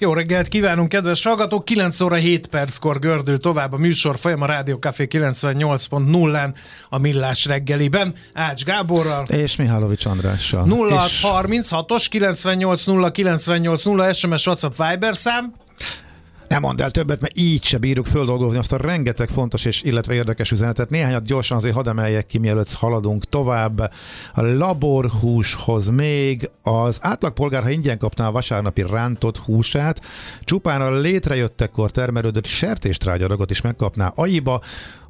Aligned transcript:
Jó 0.00 0.12
reggelt 0.12 0.48
kívánunk, 0.48 0.88
kedves 0.88 1.24
hallgatók! 1.24 1.64
9 1.64 2.00
óra 2.00 2.16
7 2.16 2.46
perckor 2.46 2.98
gördül 2.98 3.38
tovább 3.38 3.72
a 3.72 3.76
műsor 3.76 4.18
folyam 4.18 4.42
a 4.42 4.46
Rádió 4.46 4.78
Café 4.78 5.06
98.0-án 5.10 6.54
a 6.88 6.98
Millás 6.98 7.44
reggeliben. 7.44 8.14
Ács 8.32 8.64
Gáborral. 8.64 9.24
És 9.24 9.56
Mihálovics 9.56 10.04
Andrással. 10.04 10.66
0636-os 10.68 12.06
98 12.08 13.12
98 13.12 13.84
0 13.84 14.12
SMS 14.12 14.46
WhatsApp 14.46 14.72
Viber 14.76 15.16
szám. 15.16 15.54
Nem 16.48 16.60
mondd 16.60 16.82
el 16.82 16.90
többet, 16.90 17.20
mert 17.20 17.38
így 17.38 17.64
se 17.64 17.78
bírjuk 17.78 18.06
földolgozni 18.06 18.58
azt 18.58 18.72
a 18.72 18.76
rengeteg 18.76 19.28
fontos 19.28 19.64
és 19.64 19.82
illetve 19.82 20.14
érdekes 20.14 20.50
üzenetet. 20.50 20.90
Néhányat 20.90 21.24
gyorsan 21.24 21.56
azért 21.56 21.74
hadd 21.74 21.88
emeljek 21.88 22.26
ki, 22.26 22.38
mielőtt 22.38 22.72
haladunk 22.72 23.24
tovább. 23.24 23.92
A 24.34 24.42
laborhúshoz 24.42 25.88
még 25.88 26.50
az 26.62 26.98
átlagpolgár, 27.00 27.62
ha 27.62 27.70
ingyen 27.70 27.98
kapná 27.98 28.26
a 28.26 28.32
vasárnapi 28.32 28.84
rántott 28.90 29.36
húsát, 29.36 30.00
csupán 30.44 30.80
a 30.80 30.98
létrejöttekor 30.98 31.90
termelődött 31.90 32.46
sertéstrágyadagot 32.46 33.50
is 33.50 33.60
megkapná 33.60 34.12
aiba, 34.14 34.60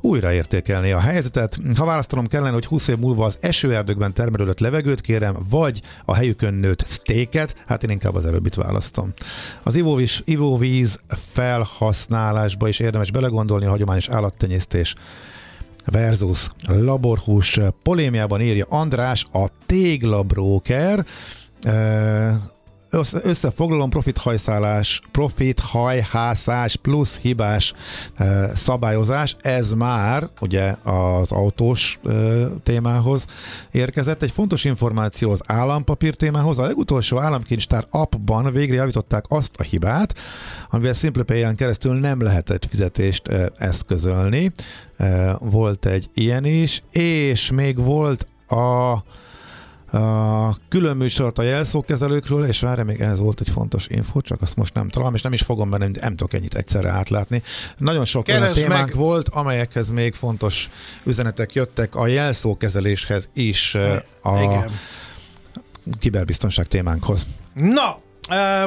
újraértékelni 0.00 0.92
a 0.92 1.00
helyzetet. 1.00 1.58
Ha 1.76 1.84
választanom 1.84 2.26
kellene, 2.26 2.52
hogy 2.52 2.66
20 2.66 2.88
év 2.88 2.96
múlva 2.96 3.24
az 3.24 3.36
esőerdőkben 3.40 4.12
termelődött 4.12 4.58
levegőt 4.58 5.00
kérem, 5.00 5.36
vagy 5.48 5.82
a 6.04 6.14
helyükön 6.14 6.54
nőtt 6.54 6.86
sztéket, 6.86 7.54
hát 7.66 7.82
én 7.82 7.90
inkább 7.90 8.14
az 8.14 8.24
előbbit 8.24 8.54
választom. 8.54 9.12
Az 9.62 9.74
ivóvíz, 9.74 10.22
ivóvíz 10.24 11.00
felhasználásba 11.32 12.68
is 12.68 12.78
érdemes 12.78 13.10
belegondolni 13.10 13.64
a 13.64 13.70
hagyományos 13.70 14.08
állattenyésztés 14.08 14.94
versus 15.84 16.50
laborhús 16.66 17.60
polémiában 17.82 18.40
írja 18.40 18.66
András, 18.68 19.24
a 19.32 19.48
téglabróker 19.66 21.06
összefoglalom, 23.22 23.90
profithajszálás, 23.90 25.00
profithajhászás 25.10 26.76
plusz 26.76 27.18
hibás 27.18 27.72
e, 28.14 28.50
szabályozás, 28.54 29.36
ez 29.40 29.72
már 29.72 30.28
ugye 30.40 30.74
az 30.82 31.32
autós 31.32 31.98
e, 32.04 32.10
témához 32.62 33.24
érkezett. 33.70 34.22
Egy 34.22 34.30
fontos 34.30 34.64
információ 34.64 35.30
az 35.30 35.40
állampapír 35.46 36.14
témához. 36.14 36.58
A 36.58 36.66
legutolsó 36.66 37.18
államkincstár 37.18 37.86
appban 37.90 38.52
végre 38.52 38.74
javították 38.74 39.24
azt 39.28 39.56
a 39.56 39.62
hibát, 39.62 40.14
amivel 40.70 40.92
SimplePay-en 40.92 41.56
keresztül 41.56 41.94
nem 41.94 42.22
lehetett 42.22 42.66
fizetést 42.66 43.28
e, 43.28 43.52
eszközölni. 43.58 44.52
E, 44.96 45.36
volt 45.40 45.86
egy 45.86 46.10
ilyen 46.14 46.44
is, 46.44 46.82
és 46.90 47.50
még 47.50 47.78
volt 47.78 48.26
a 48.48 49.02
a 49.96 50.56
külön 50.68 50.96
műsort 50.96 51.38
a 51.38 51.42
jelszókezelőkről, 51.42 52.44
és 52.44 52.60
várj, 52.60 52.82
még 52.82 53.00
ehhez 53.00 53.18
volt 53.18 53.40
egy 53.40 53.50
fontos 53.50 53.86
info, 53.88 54.20
csak 54.20 54.42
azt 54.42 54.56
most 54.56 54.74
nem 54.74 54.88
találom, 54.88 55.14
és 55.14 55.22
nem 55.22 55.32
is 55.32 55.42
fogom 55.42 55.70
benne, 55.70 55.88
nem 56.00 56.16
tudok 56.16 56.32
ennyit 56.32 56.54
egyszerre 56.54 56.88
átlátni. 56.88 57.42
Nagyon 57.76 58.04
sok 58.04 58.28
olyan 58.28 58.52
témánk 58.52 58.86
meg. 58.86 58.96
volt, 58.96 59.28
amelyekhez 59.28 59.90
még 59.90 60.14
fontos 60.14 60.70
üzenetek 61.02 61.52
jöttek 61.52 61.94
a 61.94 62.06
jelszókezeléshez 62.06 63.28
is 63.32 63.74
a 64.22 64.42
Igen. 64.42 64.70
kiberbiztonság 65.98 66.66
témánkhoz. 66.66 67.26
Na, 67.54 67.98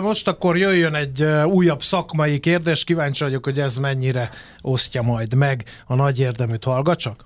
most 0.02 0.28
akkor 0.28 0.58
jöjjön 0.58 0.96
egy 0.96 1.24
újabb 1.46 1.84
szakmai 1.84 2.40
kérdés, 2.40 2.84
kíváncsi 2.84 3.24
vagyok, 3.24 3.46
hogy 3.46 3.60
ez 3.60 3.78
mennyire 3.78 4.30
osztja 4.62 5.02
majd 5.02 5.34
meg 5.34 5.64
a 5.86 5.96
nagy 5.96 6.20
érdeműt 6.20 6.64
hallgatsak. 6.64 7.26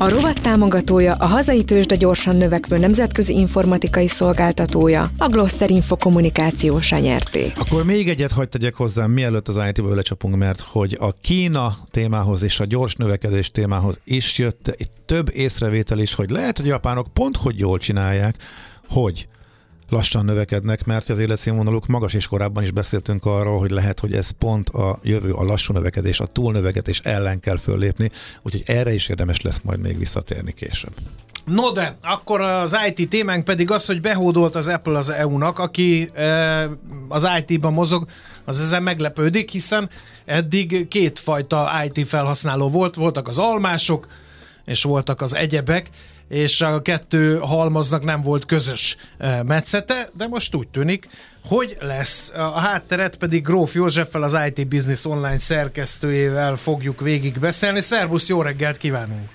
A 0.00 0.08
rovat 0.08 0.40
támogatója 0.40 1.14
a 1.14 1.26
hazai 1.26 1.64
tőzsde 1.64 1.96
gyorsan 1.96 2.36
növekvő 2.36 2.78
nemzetközi 2.78 3.38
informatikai 3.38 4.06
szolgáltatója, 4.06 5.10
a 5.18 5.28
Gloster 5.28 5.70
Info 5.70 5.96
kommunikációs 5.96 6.90
nyerté. 6.90 7.52
Akkor 7.56 7.84
még 7.84 8.08
egyet 8.08 8.32
hagyd 8.32 8.48
tegyek 8.48 8.74
hozzá, 8.74 9.06
mielőtt 9.06 9.48
az 9.48 9.60
IT-ből 9.68 9.94
lecsapunk, 9.94 10.36
mert 10.36 10.60
hogy 10.60 10.96
a 11.00 11.12
Kína 11.12 11.76
témához 11.90 12.42
és 12.42 12.60
a 12.60 12.64
gyors 12.64 12.94
növekedés 12.94 13.50
témához 13.50 13.98
is 14.04 14.38
jött 14.38 14.68
egy 14.68 14.88
több 15.06 15.30
észrevétel 15.34 15.98
is, 15.98 16.14
hogy 16.14 16.30
lehet, 16.30 16.56
hogy 16.56 16.66
a 16.66 16.72
japánok 16.72 17.12
pont 17.12 17.36
hogy 17.36 17.58
jól 17.58 17.78
csinálják, 17.78 18.36
hogy 18.88 19.28
lassan 19.88 20.24
növekednek, 20.24 20.84
mert 20.84 21.08
az 21.08 21.18
életszínvonaluk 21.18 21.86
magas, 21.86 22.14
és 22.14 22.26
korábban 22.26 22.62
is 22.62 22.70
beszéltünk 22.70 23.26
arról, 23.26 23.58
hogy 23.58 23.70
lehet, 23.70 24.00
hogy 24.00 24.12
ez 24.12 24.30
pont 24.30 24.68
a 24.68 24.98
jövő, 25.02 25.32
a 25.32 25.44
lassú 25.44 25.72
növekedés, 25.72 26.20
a 26.20 26.26
túlnövekedés 26.26 27.00
ellen 27.04 27.40
kell 27.40 27.56
föllépni, 27.56 28.10
úgyhogy 28.42 28.62
erre 28.66 28.94
is 28.94 29.08
érdemes 29.08 29.40
lesz 29.40 29.60
majd 29.62 29.80
még 29.80 29.98
visszatérni 29.98 30.52
később. 30.52 30.92
No 31.44 31.70
de, 31.70 31.96
akkor 32.02 32.40
az 32.40 32.76
IT 32.86 33.08
témánk 33.08 33.44
pedig 33.44 33.70
az, 33.70 33.86
hogy 33.86 34.00
behódolt 34.00 34.54
az 34.54 34.68
Apple 34.68 34.98
az 34.98 35.10
EU-nak, 35.10 35.58
aki 35.58 36.10
e, 36.14 36.68
az 37.08 37.28
IT-ban 37.38 37.72
mozog, 37.72 38.06
az 38.44 38.60
ezen 38.60 38.82
meglepődik, 38.82 39.50
hiszen 39.50 39.90
eddig 40.24 40.88
kétfajta 40.88 41.70
IT 41.84 42.08
felhasználó 42.08 42.68
volt, 42.68 42.94
voltak 42.94 43.28
az 43.28 43.38
almások, 43.38 44.06
és 44.64 44.82
voltak 44.82 45.20
az 45.20 45.34
egyebek, 45.34 45.90
és 46.28 46.60
a 46.60 46.82
kettő 46.82 47.38
halmaznak 47.38 48.04
nem 48.04 48.20
volt 48.20 48.46
közös 48.46 48.96
eh, 49.18 49.42
metszete, 49.42 50.08
de 50.16 50.26
most 50.26 50.54
úgy 50.54 50.68
tűnik, 50.68 51.08
hogy 51.48 51.76
lesz. 51.80 52.32
A 52.34 52.60
hátteret 52.60 53.16
pedig 53.16 53.42
Gróf 53.42 53.74
Józseffel, 53.74 54.22
az 54.22 54.38
IT 54.46 54.68
Business 54.68 55.04
Online 55.04 55.38
szerkesztőjével 55.38 56.56
fogjuk 56.56 57.00
végig 57.00 57.38
beszélni. 57.38 57.80
Szervusz, 57.80 58.28
jó 58.28 58.42
reggelt 58.42 58.76
kívánunk! 58.76 59.28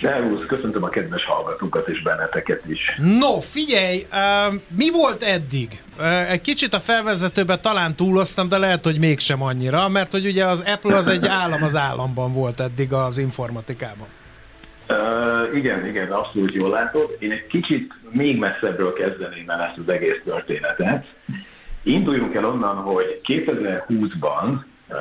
Szervusz, 0.00 0.46
köszöntöm 0.46 0.82
a 0.82 0.88
kedves 0.88 1.24
hallgatókat 1.24 1.88
és 1.88 2.02
benneteket 2.02 2.62
is. 2.66 2.78
No, 3.18 3.40
figyelj, 3.40 4.06
uh, 4.12 4.54
mi 4.68 4.90
volt 4.90 5.22
eddig? 5.22 5.82
Uh, 5.98 6.30
egy 6.30 6.40
kicsit 6.40 6.74
a 6.74 6.80
felvezetőben 6.80 7.60
talán 7.60 7.94
túloztam, 7.94 8.48
de 8.48 8.58
lehet, 8.58 8.84
hogy 8.84 8.98
mégsem 8.98 9.42
annyira, 9.42 9.88
mert 9.88 10.10
hogy 10.10 10.26
ugye 10.26 10.46
az 10.46 10.60
Apple 10.60 10.96
az 10.96 11.08
egy 11.08 11.26
állam 11.26 11.62
az 11.62 11.76
államban 11.76 12.32
volt 12.32 12.60
eddig 12.60 12.92
az 12.92 13.18
informatikában. 13.18 14.06
Uh, 14.90 15.56
igen, 15.56 15.86
igen, 15.86 16.10
abszolút 16.12 16.52
jól 16.52 16.70
látod. 16.70 17.16
Én 17.18 17.30
egy 17.30 17.46
kicsit 17.46 17.92
még 18.10 18.38
messzebbről 18.38 18.92
kezdeném 18.92 19.50
el 19.50 19.60
ezt 19.60 19.78
az 19.78 19.88
egész 19.88 20.20
történetet. 20.24 21.06
Induljunk 21.82 22.34
el 22.34 22.44
onnan, 22.44 22.76
hogy 22.76 23.20
2020-ban 23.24 24.48
uh, 24.88 24.96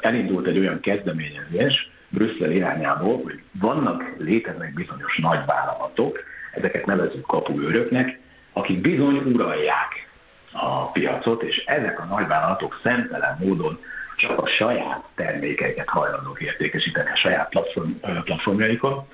elindult 0.00 0.46
egy 0.46 0.58
olyan 0.58 0.80
kezdeményezés 0.80 1.90
Brüsszel 2.08 2.50
irányából, 2.50 3.22
hogy 3.22 3.40
vannak, 3.60 4.04
léteznek 4.18 4.74
bizonyos 4.74 5.18
nagy 5.18 5.40
vállalatok, 5.46 6.18
ezeket 6.52 6.86
nevezünk 6.86 7.26
kapuőröknek, 7.26 8.18
akik 8.52 8.80
bizony 8.80 9.16
uralják 9.16 10.08
a 10.52 10.90
piacot, 10.90 11.42
és 11.42 11.64
ezek 11.66 12.00
a 12.00 12.04
nagyvállalatok 12.04 12.80
szemtelen 12.82 13.36
módon 13.40 13.78
csak 14.16 14.38
a 14.38 14.46
saját 14.46 15.04
termékeiket 15.14 15.88
hajlandók 15.88 16.40
értékesíteni 16.40 17.10
a 17.10 17.16
saját 17.16 17.48
platform, 17.48 17.90
platformjaikon. 18.24 19.06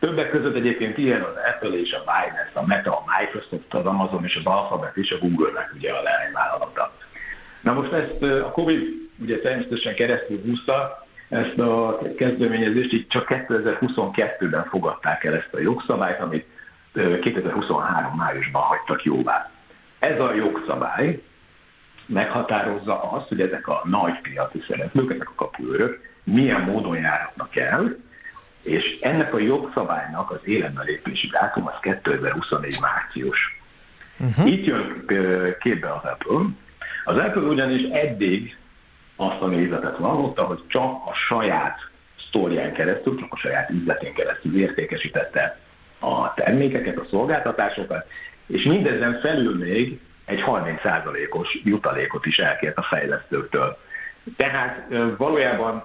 Többek 0.00 0.30
között 0.30 0.54
egyébként 0.54 0.98
ilyen 0.98 1.22
az 1.22 1.34
Apple 1.54 1.78
és 1.78 1.92
a 1.92 1.98
Binance, 1.98 2.50
a 2.52 2.66
Meta, 2.66 2.96
a 2.96 3.04
Microsoft, 3.18 3.74
az 3.74 3.86
Amazon 3.86 4.24
és 4.24 4.36
az 4.36 4.46
Alphabet 4.46 4.96
és 4.96 5.10
a 5.10 5.18
Google-nek 5.18 5.72
ugye 5.74 5.92
a 5.92 6.02
leányvállalata. 6.02 6.92
Na 7.60 7.72
most 7.72 7.92
ezt 7.92 8.22
a 8.22 8.50
Covid 8.50 8.82
ugye 9.22 9.38
természetesen 9.38 9.94
keresztül 9.94 10.40
húzta, 10.44 11.06
ezt 11.28 11.58
a 11.58 11.98
kezdeményezést 12.16 12.92
így 12.92 13.06
csak 13.06 13.26
2022-ben 13.28 14.64
fogadták 14.64 15.24
el 15.24 15.34
ezt 15.34 15.54
a 15.54 15.60
jogszabályt, 15.60 16.20
amit 16.20 16.46
2023 17.20 18.16
májusban 18.16 18.62
hagytak 18.62 19.02
jóvá. 19.02 19.50
Ez 19.98 20.20
a 20.20 20.34
jogszabály 20.34 21.22
meghatározza 22.06 23.02
azt, 23.02 23.28
hogy 23.28 23.40
ezek 23.40 23.68
a 23.68 23.82
nagy 23.84 24.20
piaci 24.20 24.60
szereplők, 24.68 25.12
ezek 25.12 25.28
a 25.28 25.34
kapuőrök 25.36 26.00
milyen 26.24 26.60
módon 26.60 26.96
járhatnak 26.96 27.56
el, 27.56 27.96
és 28.62 28.98
ennek 29.00 29.34
a 29.34 29.38
jogszabálynak 29.38 30.30
az 30.30 30.40
életbe 30.42 30.82
lépési 30.82 31.26
dátum 31.26 31.66
az 31.66 31.74
2024 31.80 32.78
március. 32.80 33.60
Uh-huh. 34.18 34.50
Itt 34.50 34.64
jön 34.64 35.04
képbe 35.60 35.92
az 35.92 36.04
Apple. 36.04 36.46
Az 37.04 37.16
Apple 37.16 37.42
ugyanis 37.42 37.82
eddig 37.82 38.56
azt 39.16 39.40
a 39.40 39.46
nézetet 39.46 39.96
vallotta, 39.96 40.44
hogy 40.44 40.62
csak 40.66 41.06
a 41.06 41.12
saját 41.12 41.90
sztórián 42.28 42.72
keresztül, 42.72 43.18
csak 43.18 43.32
a 43.32 43.36
saját 43.36 43.70
üzletén 43.70 44.14
keresztül 44.14 44.60
értékesítette 44.60 45.58
a 45.98 46.34
termékeket, 46.34 46.98
a 46.98 47.06
szolgáltatásokat, 47.10 48.06
és 48.46 48.62
mindezen 48.62 49.20
felül 49.20 49.58
még 49.58 50.00
egy 50.24 50.42
30%-os 50.46 51.60
jutalékot 51.64 52.26
is 52.26 52.38
elkért 52.38 52.76
a 52.76 52.82
fejlesztőktől. 52.82 53.78
Tehát 54.36 54.86
valójában 55.16 55.84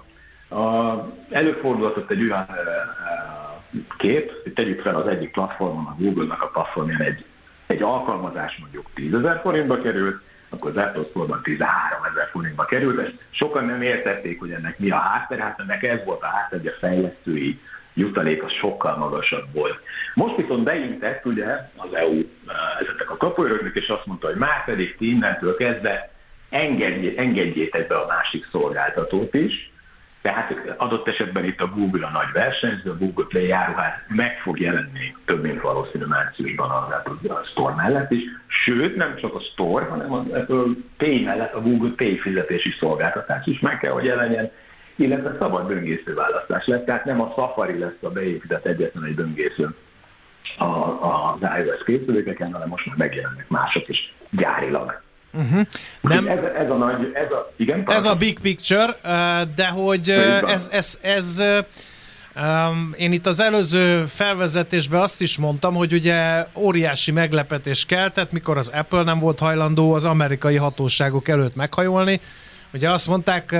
Előfordulhatott 1.30 2.10
egy 2.10 2.22
olyan 2.22 2.46
kép, 3.96 4.32
hogy 4.42 4.52
tegyük 4.52 4.80
fel 4.80 4.94
az 4.94 5.06
egyik 5.06 5.30
platformon, 5.30 5.86
a 5.86 5.96
Google-nak 5.98 6.42
a 6.42 6.46
platformján 6.46 7.00
egy, 7.00 7.24
egy 7.66 7.82
alkalmazás 7.82 8.56
mondjuk 8.56 8.86
10 8.94 9.14
ezer 9.14 9.40
forintba 9.40 9.80
került, 9.80 10.22
akkor 10.48 10.70
az 10.70 10.76
Apple 10.76 11.04
Store-ban 11.10 11.42
13 11.42 12.04
ezer 12.10 12.28
forintba 12.30 12.64
került. 12.64 12.98
Ezt 12.98 13.14
sokan 13.30 13.64
nem 13.64 13.82
értették, 13.82 14.38
hogy 14.38 14.50
ennek 14.50 14.78
mi 14.78 14.90
a 14.90 14.96
háttere, 14.96 15.42
hát 15.42 15.60
ennek 15.60 15.82
ez 15.82 16.04
volt 16.04 16.22
a 16.22 16.26
háttere, 16.26 16.60
hogy 16.60 16.70
a 16.70 16.78
fejlesztői 16.78 17.60
jutalék 17.94 18.42
az 18.42 18.52
sokkal 18.52 18.96
magasabb 18.96 19.52
volt. 19.52 19.78
Most 20.14 20.36
viszont 20.36 20.64
beintett 20.64 21.24
ugye 21.24 21.46
az 21.76 21.94
EU 21.94 22.22
ezeknek 22.80 23.10
a 23.10 23.16
kapuőröknek, 23.16 23.74
és 23.74 23.88
azt 23.88 24.06
mondta, 24.06 24.26
hogy 24.26 24.36
már 24.36 24.64
pedig 24.64 24.96
ti 24.96 25.10
innentől 25.10 25.56
kezdve 25.56 26.10
engedjétek 27.16 27.86
be 27.86 27.96
a 27.96 28.06
másik 28.06 28.46
szolgáltatót 28.50 29.34
is, 29.34 29.72
tehát 30.24 30.74
adott 30.76 31.08
esetben 31.08 31.44
itt 31.44 31.60
a 31.60 31.66
Google 31.66 32.06
a 32.06 32.10
nagy 32.10 32.32
versenyző, 32.32 32.90
a 32.90 32.96
Google 32.96 33.24
Play 33.28 33.46
járuhát 33.46 34.04
meg 34.08 34.38
fog 34.38 34.60
jelenni 34.60 35.16
több 35.24 35.42
mint 35.42 35.60
valószínű 35.60 36.04
márciusban 36.04 36.70
a 36.70 37.02
Apple 37.04 37.40
Store 37.44 37.74
mellett 37.74 38.10
is, 38.10 38.22
sőt 38.46 38.96
nem 38.96 39.16
csak 39.16 39.34
a 39.34 39.40
Store, 39.40 39.84
hanem 39.84 40.12
az 40.12 40.26
Apple 40.26 40.64
Pay 40.96 41.24
mellett 41.24 41.54
a 41.54 41.60
Google 41.60 41.90
Pay 41.96 42.18
fizetési 42.18 42.70
szolgáltatás 42.70 43.46
is 43.46 43.60
meg 43.60 43.78
kell, 43.78 43.92
hogy 43.92 44.04
jelenjen, 44.04 44.50
illetve 44.96 45.36
szabad 45.38 45.66
böngésző 45.66 46.14
választás 46.14 46.66
lett, 46.66 46.84
tehát 46.84 47.04
nem 47.04 47.20
a 47.20 47.32
Safari 47.36 47.78
lesz 47.78 48.02
a 48.02 48.10
beépített 48.10 48.66
egyetlen 48.66 49.04
egy 49.04 49.14
böngésző 49.14 49.74
az 50.58 51.48
iOS 51.64 51.84
készülékeken, 51.84 52.52
hanem 52.52 52.68
most 52.68 52.86
már 52.86 52.96
megjelennek 52.96 53.48
mások 53.48 53.88
is 53.88 54.14
gyárilag. 54.30 55.02
Uh-huh. 55.34 55.66
Nem, 56.00 56.28
ez, 56.28 56.38
ez 56.56 56.70
a 56.70 56.74
nagy, 56.74 57.10
ez 57.14 57.30
a, 57.30 57.52
igen? 57.56 57.84
Ez 57.86 58.04
a 58.04 58.14
big 58.14 58.40
picture, 58.40 58.96
de 59.54 59.66
hogy 59.66 60.08
ez, 60.46 60.68
ez, 60.72 60.98
ez 61.02 61.42
én 62.96 63.12
itt 63.12 63.26
az 63.26 63.40
előző 63.40 64.04
felvezetésben 64.06 65.00
azt 65.00 65.20
is 65.20 65.38
mondtam, 65.38 65.74
hogy 65.74 65.92
ugye 65.92 66.46
óriási 66.54 67.10
meglepetés 67.10 67.86
keltett, 67.86 68.32
mikor 68.32 68.56
az 68.56 68.68
Apple 68.68 69.02
nem 69.02 69.18
volt 69.18 69.38
hajlandó 69.38 69.92
az 69.92 70.04
amerikai 70.04 70.56
hatóságok 70.56 71.28
előtt 71.28 71.54
meghajolni, 71.54 72.20
Ugye 72.74 72.90
azt 72.90 73.08
mondták, 73.08 73.52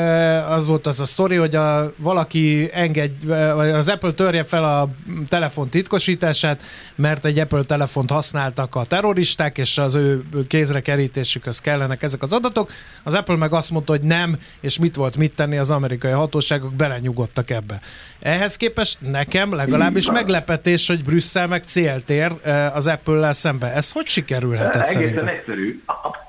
az 0.48 0.66
volt 0.66 0.86
az 0.86 1.00
a 1.00 1.04
sztori, 1.04 1.36
hogy 1.36 1.54
a, 1.54 1.92
valaki 1.96 2.68
engedj, 2.72 3.26
vagy 3.26 3.68
az 3.68 3.88
Apple 3.88 4.12
törje 4.12 4.44
fel 4.44 4.64
a 4.64 4.88
telefon 5.28 5.68
titkosítását, 5.68 6.62
mert 6.94 7.24
egy 7.24 7.38
Apple 7.38 7.62
telefont 7.62 8.10
használtak 8.10 8.74
a 8.74 8.84
terroristák, 8.84 9.58
és 9.58 9.78
az 9.78 9.94
ő 9.94 10.24
kézre 10.48 10.80
kerítésükhöz 10.80 11.58
kellenek 11.60 12.02
ezek 12.02 12.22
az 12.22 12.32
adatok. 12.32 12.72
Az 13.02 13.14
Apple 13.14 13.36
meg 13.36 13.52
azt 13.52 13.70
mondta, 13.70 13.92
hogy 13.92 14.02
nem, 14.02 14.38
és 14.60 14.78
mit 14.78 14.94
volt 14.96 15.16
mit 15.16 15.34
tenni, 15.34 15.58
az 15.58 15.70
amerikai 15.70 16.12
hatóságok 16.12 16.74
belenyugodtak 16.74 17.50
ebbe. 17.50 17.80
Ehhez 18.20 18.56
képest 18.56 18.98
nekem 19.00 19.54
legalábbis 19.54 20.10
meglepetés, 20.10 20.86
hogy 20.86 21.04
Brüsszel 21.04 21.46
meg 21.46 21.64
céltér 21.64 22.32
az 22.72 22.86
Apple-lel 22.86 23.32
szembe. 23.32 23.72
Ez 23.72 23.92
hogy 23.92 24.08
sikerülhetett 24.08 24.74
Egészen 24.74 24.92
szerintem? 25.02 25.26
egyszerű. 25.26 25.82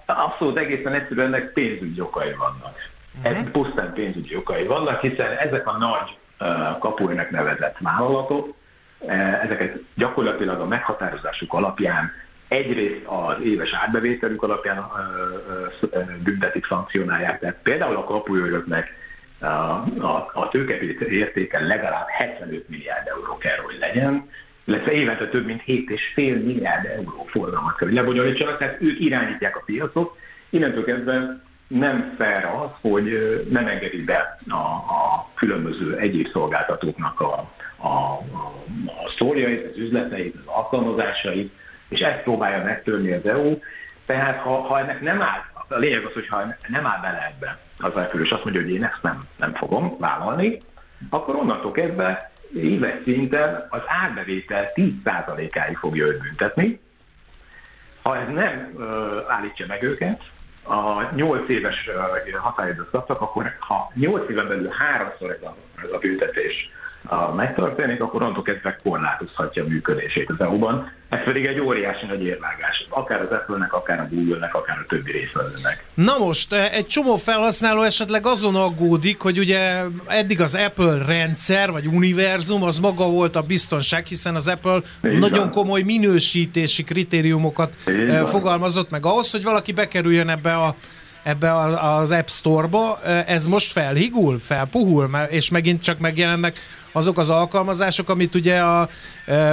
Abszolút 0.06 0.58
egészen 0.58 0.94
egyszerű, 0.94 1.22
ennek 1.22 1.54
pénzügyi 1.54 2.02
okai 2.02 2.34
vannak. 2.34 2.76
Uh-huh. 3.18 3.40
Ez 3.40 3.52
pusztán 3.52 3.94
pénzügyi 3.94 4.36
okai 4.36 4.66
vannak, 4.66 5.02
hiszen 5.02 5.32
ezek 5.32 5.68
a 5.68 5.78
nagy 5.78 6.18
kapuinak 6.80 7.30
nevezett 7.30 7.78
vállalatok, 7.80 8.54
ezeket 9.42 9.80
gyakorlatilag 9.96 10.60
a 10.60 10.66
meghatározásuk 10.66 11.54
alapján 11.54 12.12
egyrészt 12.48 13.06
az 13.06 13.36
éves 13.44 13.74
árbevételük 13.74 14.44
alapján 14.44 14.86
büntetik, 16.24 16.66
szankcionálják. 16.66 17.40
Tehát 17.40 17.58
például 17.64 17.96
a 17.96 18.04
kapuőröknek 18.04 18.94
a, 19.40 19.46
a, 19.46 20.32
a 20.34 20.48
tőkepét 20.52 21.02
értéke 21.02 21.60
legalább 21.60 22.08
75 22.08 22.70
milliárd 22.70 23.08
euró 23.08 23.38
kell, 23.38 23.58
hogy 23.58 23.78
legyen, 23.80 24.30
illetve 24.66 24.92
évente 24.92 25.28
több 25.28 25.46
mint 25.46 25.64
7,5 25.68 26.16
milliárd 26.16 26.86
euró 26.86 27.26
forgalmat 27.30 27.76
kell, 27.76 27.88
hogy 27.88 27.98
lebonyolítsanak, 27.98 28.58
tehát 28.58 28.82
ők 28.82 29.00
irányítják 29.00 29.56
a 29.56 29.64
piacot. 29.66 30.18
Innentől 30.50 30.84
kezdve 30.84 31.44
nem 31.68 32.14
fair 32.18 32.46
az, 32.46 32.70
hogy 32.82 33.46
nem 33.50 33.68
engedik 33.68 34.06
be 34.06 34.40
a, 34.50 34.56
a 34.56 35.30
különböző 35.36 35.98
egyéb 35.98 36.28
szolgáltatóknak 36.28 37.20
a, 37.20 37.52
a, 37.76 37.88
a, 37.88 38.64
a 38.86 39.10
sztoriait, 39.10 39.72
az 39.72 39.78
üzleteit, 39.78 40.36
az 40.36 40.46
alkalmazásait, 40.46 41.52
és 41.90 42.00
ezt 42.00 42.24
próbálja 42.24 42.64
megtörni 42.64 43.12
az 43.12 43.26
EU. 43.26 43.60
Tehát 44.06 44.40
ha, 44.40 44.62
ha 44.62 44.80
ennek 44.80 45.02
nem 45.02 45.22
áll, 45.22 45.40
a 45.68 45.76
lényeg 45.76 46.06
az, 46.06 46.14
hogy 46.14 46.28
ha 46.28 46.56
nem 46.68 46.86
áll 46.86 47.02
bele 47.02 47.36
ebbe 47.36 47.60
az 47.80 47.98
elfő, 47.98 48.22
és 48.22 48.32
azt 48.32 48.44
mondja, 48.44 48.62
hogy 48.62 48.72
én 48.72 48.84
ezt 48.84 49.02
nem, 49.02 49.28
nem 49.38 49.54
fogom 49.54 49.98
vállalni, 50.00 50.62
akkor 51.10 51.36
onnantól 51.36 51.72
kezdve 51.72 52.32
éves 52.54 52.94
szinten 53.04 53.68
az 53.70 53.82
árbevétel 53.86 54.72
10%-áig 54.76 55.78
fogja 55.78 56.06
őt 56.06 56.22
büntetni. 56.22 56.80
Ha 58.02 58.18
ez 58.18 58.28
nem 58.28 58.72
uh, 58.74 58.86
állítja 59.28 59.66
meg 59.68 59.84
őket, 59.84 60.22
a 60.64 61.14
8 61.16 61.50
éves 61.50 61.90
határidőt 62.38 62.90
kaptak, 62.90 63.22
akkor 63.22 63.56
ha 63.60 63.92
8 63.96 64.30
éven 64.30 64.48
belül 64.48 64.70
háromszor 64.70 65.32
ez 65.32 65.42
a, 65.42 65.56
ez 65.84 65.92
a 65.92 65.98
büntetés 65.98 66.70
a 67.06 67.34
megtörténik, 67.34 68.02
akkor 68.02 68.22
onnantól 68.22 68.44
kezdve 68.44 68.80
korlátozhatja 68.84 69.64
a 69.64 69.68
működését 69.68 70.30
az 70.30 70.40
EU-ban. 70.40 70.92
Ez 71.10 71.24
pedig 71.24 71.46
egy 71.46 71.60
óriási 71.60 72.06
nagy 72.06 72.24
érvágás, 72.24 72.86
akár 72.90 73.22
az 73.22 73.32
Apple-nek, 73.32 73.74
akár 73.74 74.00
a 74.00 74.08
Google-nek, 74.12 74.56
akár 74.56 74.78
a 74.78 74.86
többi 74.88 75.12
részvevőnek. 75.12 75.86
Na 75.94 76.18
most, 76.18 76.54
eh, 76.54 76.74
egy 76.74 76.86
csomó 76.86 77.16
felhasználó 77.16 77.82
esetleg 77.82 78.26
azon 78.26 78.56
aggódik, 78.56 79.22
hogy 79.22 79.40
ugye 79.40 79.82
eddig 80.08 80.42
az 80.42 80.56
Apple 80.56 81.06
rendszer, 81.06 81.72
vagy 81.72 81.86
univerzum, 81.86 82.64
az 82.64 82.80
maga 82.80 83.10
volt 83.10 83.36
a 83.36 83.42
biztonság, 83.42 84.06
hiszen 84.06 84.36
az 84.36 84.48
Apple 84.48 84.82
Így 85.06 85.20
nagyon 85.20 85.40
van. 85.40 85.52
komoly 85.52 85.82
minősítési 85.82 86.84
kritériumokat 86.84 87.76
Így 87.88 88.10
eh, 88.10 88.26
fogalmazott 88.26 88.90
meg 88.90 89.06
ahhoz, 89.06 89.32
hogy 89.32 89.44
valaki 89.44 89.72
bekerüljön 89.72 90.30
ebbe 90.30 90.56
a 90.56 90.76
ebbe 91.26 91.54
az 91.80 92.12
App 92.12 92.28
Store-ba, 92.28 93.00
ez 93.26 93.48
most 93.48 93.72
felhigul, 93.72 94.40
felpuhul, 94.40 95.10
és 95.30 95.50
megint 95.50 95.84
csak 95.84 96.00
megjelennek 96.00 96.60
azok 96.92 97.18
az 97.18 97.30
alkalmazások, 97.30 98.10
amit 98.10 98.36
ugye 98.36 98.60
a 98.60 98.90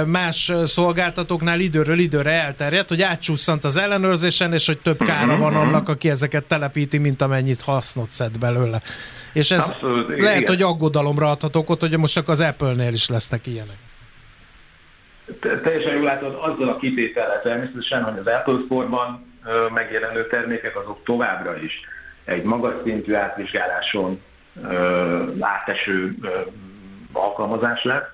más 0.05 0.51
szolgáltatóknál 0.63 1.59
időről 1.59 1.99
időre 1.99 2.31
elterjedt, 2.31 2.89
hogy 2.89 3.01
átcsúszant 3.01 3.63
az 3.63 3.77
ellenőrzésen, 3.77 4.53
és 4.53 4.65
hogy 4.65 4.77
több 4.77 4.97
kára 4.97 5.37
van 5.37 5.55
annak, 5.55 5.89
aki 5.89 6.09
ezeket 6.09 6.43
telepíti, 6.43 6.97
mint 6.97 7.21
amennyit 7.21 7.61
hasznot 7.61 8.09
szed 8.09 8.37
belőle. 8.37 8.81
És 9.33 9.51
ez 9.51 9.69
Abszolút, 9.69 10.07
lehet, 10.07 10.39
igen. 10.39 10.47
hogy 10.47 10.61
aggodalomra 10.61 11.29
adhat 11.29 11.55
okot, 11.55 11.79
hogy 11.79 11.97
most 11.97 12.13
csak 12.13 12.29
az 12.29 12.41
Apple-nél 12.41 12.93
is 12.93 13.09
lesznek 13.09 13.47
ilyenek. 13.47 13.77
Teljesen 15.63 15.93
jól 15.93 16.03
látod, 16.03 16.37
azzal 16.41 16.69
a 16.69 16.77
kitétellel 16.77 17.41
természetesen, 17.41 18.03
hogy 18.03 18.17
az 18.17 18.27
Apple 18.27 18.59
Store-ban 18.65 19.31
megjelenő 19.73 20.27
termékek 20.27 20.75
azok 20.75 21.03
továbbra 21.03 21.57
is 21.57 21.81
egy 22.25 22.43
magas 22.43 22.73
szintű 22.83 23.13
átvizsgáláson 23.13 24.21
áteső 25.39 26.15
alkalmazás 27.11 27.83
lett. 27.83 28.11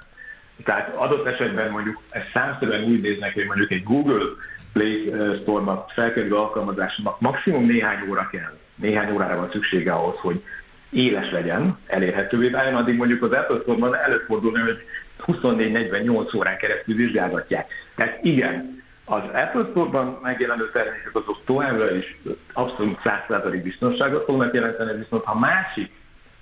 Tehát 0.64 0.96
adott 0.96 1.28
esetben 1.28 1.72
mondjuk 1.72 2.02
ez 2.10 2.24
számszerűen 2.34 2.84
úgy 2.84 3.02
néznek, 3.02 3.34
hogy 3.34 3.46
mondjuk 3.46 3.72
egy 3.72 3.84
Google 3.84 4.26
Play 4.74 5.14
Store-ba 5.42 5.86
felkerülő 5.94 6.36
alkalmazásnak 6.36 7.20
maximum 7.20 7.66
néhány 7.66 8.10
óra 8.10 8.30
kell, 8.32 8.58
néhány 8.76 9.12
órára 9.12 9.36
van 9.36 9.50
szüksége 9.52 9.92
ahhoz, 9.92 10.18
hogy 10.18 10.44
éles 10.90 11.32
legyen, 11.32 11.78
elérhetővé 11.88 12.50
váljon, 12.50 12.76
addig 12.76 12.96
mondjuk 12.96 13.24
az 13.24 13.32
Apple 13.32 13.60
Store-ban 13.62 13.96
előfordulni, 13.96 14.60
hogy 14.60 14.84
24-48 15.26 16.36
órán 16.36 16.58
keresztül 16.58 16.96
vizsgálgatják. 16.96 17.72
Tehát 17.96 18.24
igen, 18.24 18.84
az 19.10 19.24
Apple 19.34 19.66
Store-ban 19.70 20.20
megjelenő 20.22 20.70
termékek 20.72 21.16
azok 21.16 21.38
továbbra 21.46 21.96
is 21.96 22.18
abszolút 22.54 23.00
100% 23.04 23.60
biztonságot 23.64 24.26
fognak 24.26 24.54
jelenteni, 24.54 24.98
viszont 24.98 25.24
ha 25.24 25.40
másik 25.40 25.92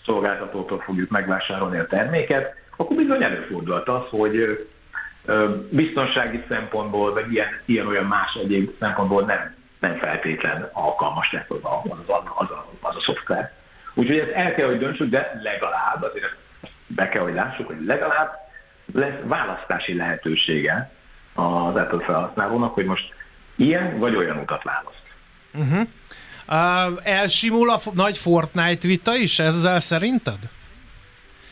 szolgáltatótól 0.05 0.79
fogjuk 0.79 1.09
megvásárolni 1.09 1.77
a 1.77 1.87
terméket, 1.87 2.53
akkor 2.77 2.95
bizony 2.95 3.23
előfordulhat 3.23 3.87
az, 3.87 4.03
hogy 4.09 4.67
biztonsági 5.69 6.43
szempontból, 6.49 7.13
vagy 7.13 7.31
ilyen, 7.31 7.47
ilyen-olyan 7.65 8.05
más 8.05 8.33
egyéb 8.33 8.71
szempontból 8.79 9.23
nem, 9.23 9.55
nem 9.79 9.97
feltétlen 9.97 10.69
alkalmas 10.73 11.31
lesz 11.31 11.49
az 11.49 11.63
a, 11.63 11.81
az, 11.83 12.09
a, 12.09 12.33
az, 12.35 12.49
a, 12.49 12.65
az 12.81 12.95
a 12.95 12.99
szoftver. 12.99 13.51
Úgyhogy 13.93 14.17
ezt 14.17 14.31
el 14.31 14.53
kell, 14.53 14.67
hogy 14.67 14.79
döntsük, 14.79 15.09
de 15.09 15.39
legalább, 15.43 16.03
azért 16.03 16.35
be 16.87 17.09
kell, 17.09 17.21
hogy 17.21 17.33
lássuk, 17.33 17.67
hogy 17.67 17.85
legalább 17.85 18.31
lesz 18.93 19.19
választási 19.23 19.95
lehetősége 19.95 20.91
az 21.37 21.75
Apple 21.75 22.05
felhasználónak, 22.05 22.73
hogy 22.73 22.85
most 22.85 23.13
ilyen 23.55 23.99
vagy 23.99 24.15
olyan 24.15 24.37
utat 24.37 24.63
választ. 24.63 25.03
Uh-huh. 25.53 25.87
Uh, 26.47 26.99
elsimul 27.03 27.69
a 27.69 27.79
nagy 27.93 28.17
Fortnite 28.17 28.87
vita 28.87 29.15
is 29.15 29.39
ezzel 29.39 29.79
szerinted? 29.79 30.39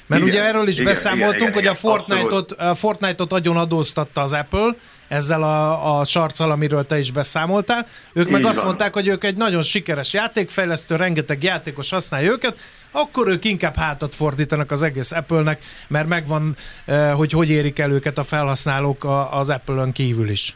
Mert 0.07 0.21
igen, 0.21 0.33
ugye 0.33 0.43
erről 0.43 0.67
is 0.67 0.73
igen, 0.73 0.85
beszámoltunk, 0.85 1.35
igen, 1.35 1.47
igen, 1.47 1.53
hogy 1.53 1.67
a 1.67 1.73
Fortnite-ot, 1.73 2.51
a 2.51 2.75
Fortnite-ot 2.75 3.33
agyon 3.33 3.57
adóztatta 3.57 4.21
az 4.21 4.33
Apple, 4.33 4.75
ezzel 5.07 5.43
a, 5.43 5.99
a 5.99 6.03
sarccal, 6.03 6.51
amiről 6.51 6.85
te 6.85 6.97
is 6.97 7.11
beszámoltál. 7.11 7.87
Ők 8.13 8.25
Így 8.25 8.31
meg 8.31 8.41
van. 8.41 8.51
azt 8.51 8.63
mondták, 8.63 8.93
hogy 8.93 9.07
ők 9.07 9.23
egy 9.23 9.37
nagyon 9.37 9.61
sikeres 9.61 10.13
játékfejlesztő, 10.13 10.95
rengeteg 10.95 11.43
játékos 11.43 11.89
használja 11.89 12.31
őket, 12.31 12.57
akkor 12.91 13.27
ők 13.27 13.45
inkább 13.45 13.75
hátat 13.75 14.15
fordítanak 14.15 14.71
az 14.71 14.83
egész 14.83 15.11
Apple-nek, 15.11 15.63
mert 15.87 16.07
megvan, 16.07 16.55
eh, 16.85 17.13
hogy 17.13 17.31
hogy 17.31 17.49
érik 17.49 17.79
el 17.79 17.91
őket 17.91 18.17
a 18.17 18.23
felhasználók 18.23 19.05
az 19.31 19.49
Apple-ön 19.49 19.91
kívül 19.91 20.29
is. 20.29 20.55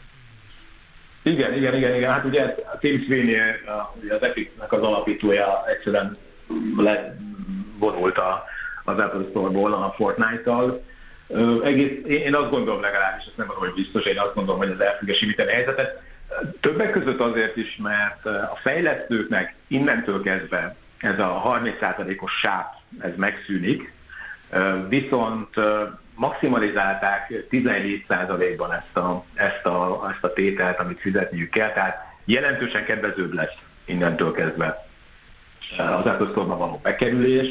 Igen, 1.22 1.56
igen, 1.56 1.76
igen, 1.76 1.94
igen. 1.94 2.12
Hát 2.12 2.24
ugye 2.24 2.54
Tim 2.80 3.02
Sweeney, 3.02 3.34
az 4.10 4.22
Epic-nek 4.22 4.72
az 4.72 4.82
alapítója 4.82 5.64
egyszerűen 5.66 6.16
levonult 6.76 8.18
a, 8.18 8.44
az 8.84 8.98
Apple 8.98 9.28
Store-ból 9.28 9.72
a 9.72 9.94
Fortnite-tal. 9.96 10.82
Egész, 11.62 12.04
én 12.06 12.34
azt 12.34 12.50
gondolom 12.50 12.80
legalábbis, 12.80 13.24
ezt 13.26 13.36
nem 13.36 13.46
mondom, 13.46 13.64
hogy 13.64 13.74
biztos, 13.74 14.04
én 14.04 14.18
azt 14.18 14.34
gondolom, 14.34 14.60
hogy 14.60 14.70
az 14.70 14.80
elfüggesíteni 14.80 15.50
a 15.50 15.54
helyzetet. 15.54 16.02
Többek 16.60 16.90
között 16.90 17.20
azért 17.20 17.56
is, 17.56 17.76
mert 17.82 18.26
a 18.26 18.58
fejlesztőknek 18.62 19.54
innentől 19.68 20.22
kezdve 20.22 20.76
ez 20.98 21.18
a 21.18 21.60
30%-os 21.62 22.32
sáp, 22.32 22.74
ez 23.00 23.12
megszűnik, 23.16 23.92
viszont 24.88 25.54
maximalizálták 26.14 27.32
17%-ban 27.50 28.72
ezt 28.72 28.96
a, 28.96 29.24
ezt, 29.34 29.66
a, 29.66 30.08
ezt 30.12 30.24
a 30.24 30.32
tételt, 30.32 30.78
amit 30.78 31.00
fizetniük 31.00 31.50
kell, 31.50 31.72
tehát 31.72 31.96
jelentősen 32.24 32.84
kedvezőbb 32.84 33.32
lesz 33.32 33.54
innentől 33.84 34.32
kezdve 34.32 34.86
az 35.78 36.06
Apple 36.06 36.26
való 36.34 36.80
bekerülés. 36.82 37.48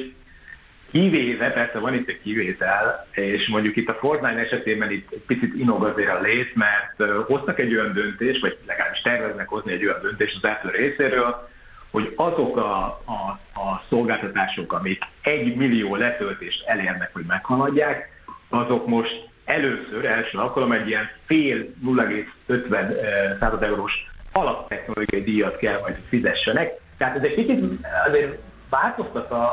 Kivéve, 0.92 1.52
persze 1.52 1.80
van 1.80 1.94
itt 1.94 2.10
egy 2.10 2.22
kivétel, 2.22 3.08
és 3.12 3.48
mondjuk 3.48 3.76
itt 3.76 3.90
a 3.90 3.94
Fortnite 3.94 4.40
esetében 4.40 4.92
itt 4.92 5.12
egy 5.12 5.24
picit 5.28 5.56
inog 5.56 5.84
azért 5.84 6.10
a 6.10 6.22
lét, 6.22 6.56
mert 6.56 7.12
hoztak 7.28 7.60
egy 7.60 7.74
olyan 7.74 7.94
döntést, 7.94 8.42
vagy 8.42 8.58
legalábbis 8.68 9.02
terveznek 9.02 9.48
hozni 9.48 9.72
egy 9.72 9.86
olyan 9.86 10.02
döntést 10.02 10.36
az 10.42 10.50
Apple 10.50 10.72
részéről, 10.72 11.50
hogy 11.92 12.14
azok 12.16 12.58
a, 12.58 12.84
a, 13.06 13.40
a 13.60 13.84
szolgáltatások, 13.90 14.74
amik 14.74 15.04
egy 15.22 15.56
millió 15.56 15.96
letöltést 15.96 16.68
elérnek, 16.68 17.10
hogy 17.14 17.24
meghaladják, 17.28 18.10
azok 18.50 18.88
most 18.88 19.28
először, 19.46 20.06
első 20.06 20.38
alkalom 20.38 20.72
egy 20.72 20.88
ilyen 20.88 21.10
fél 21.26 21.66
0,50 21.86 23.40
század 23.40 23.64
eurós 23.64 23.94
alaptechnológiai 24.32 25.24
díjat 25.24 25.58
kell 25.58 25.80
majd 25.80 25.98
fizessenek. 26.10 26.72
Tehát 26.98 27.18
ez 27.18 27.24
egy 27.24 27.36
kicsit 27.36 27.64
azért 28.08 28.38
változtat 28.70 29.32
a, 29.32 29.44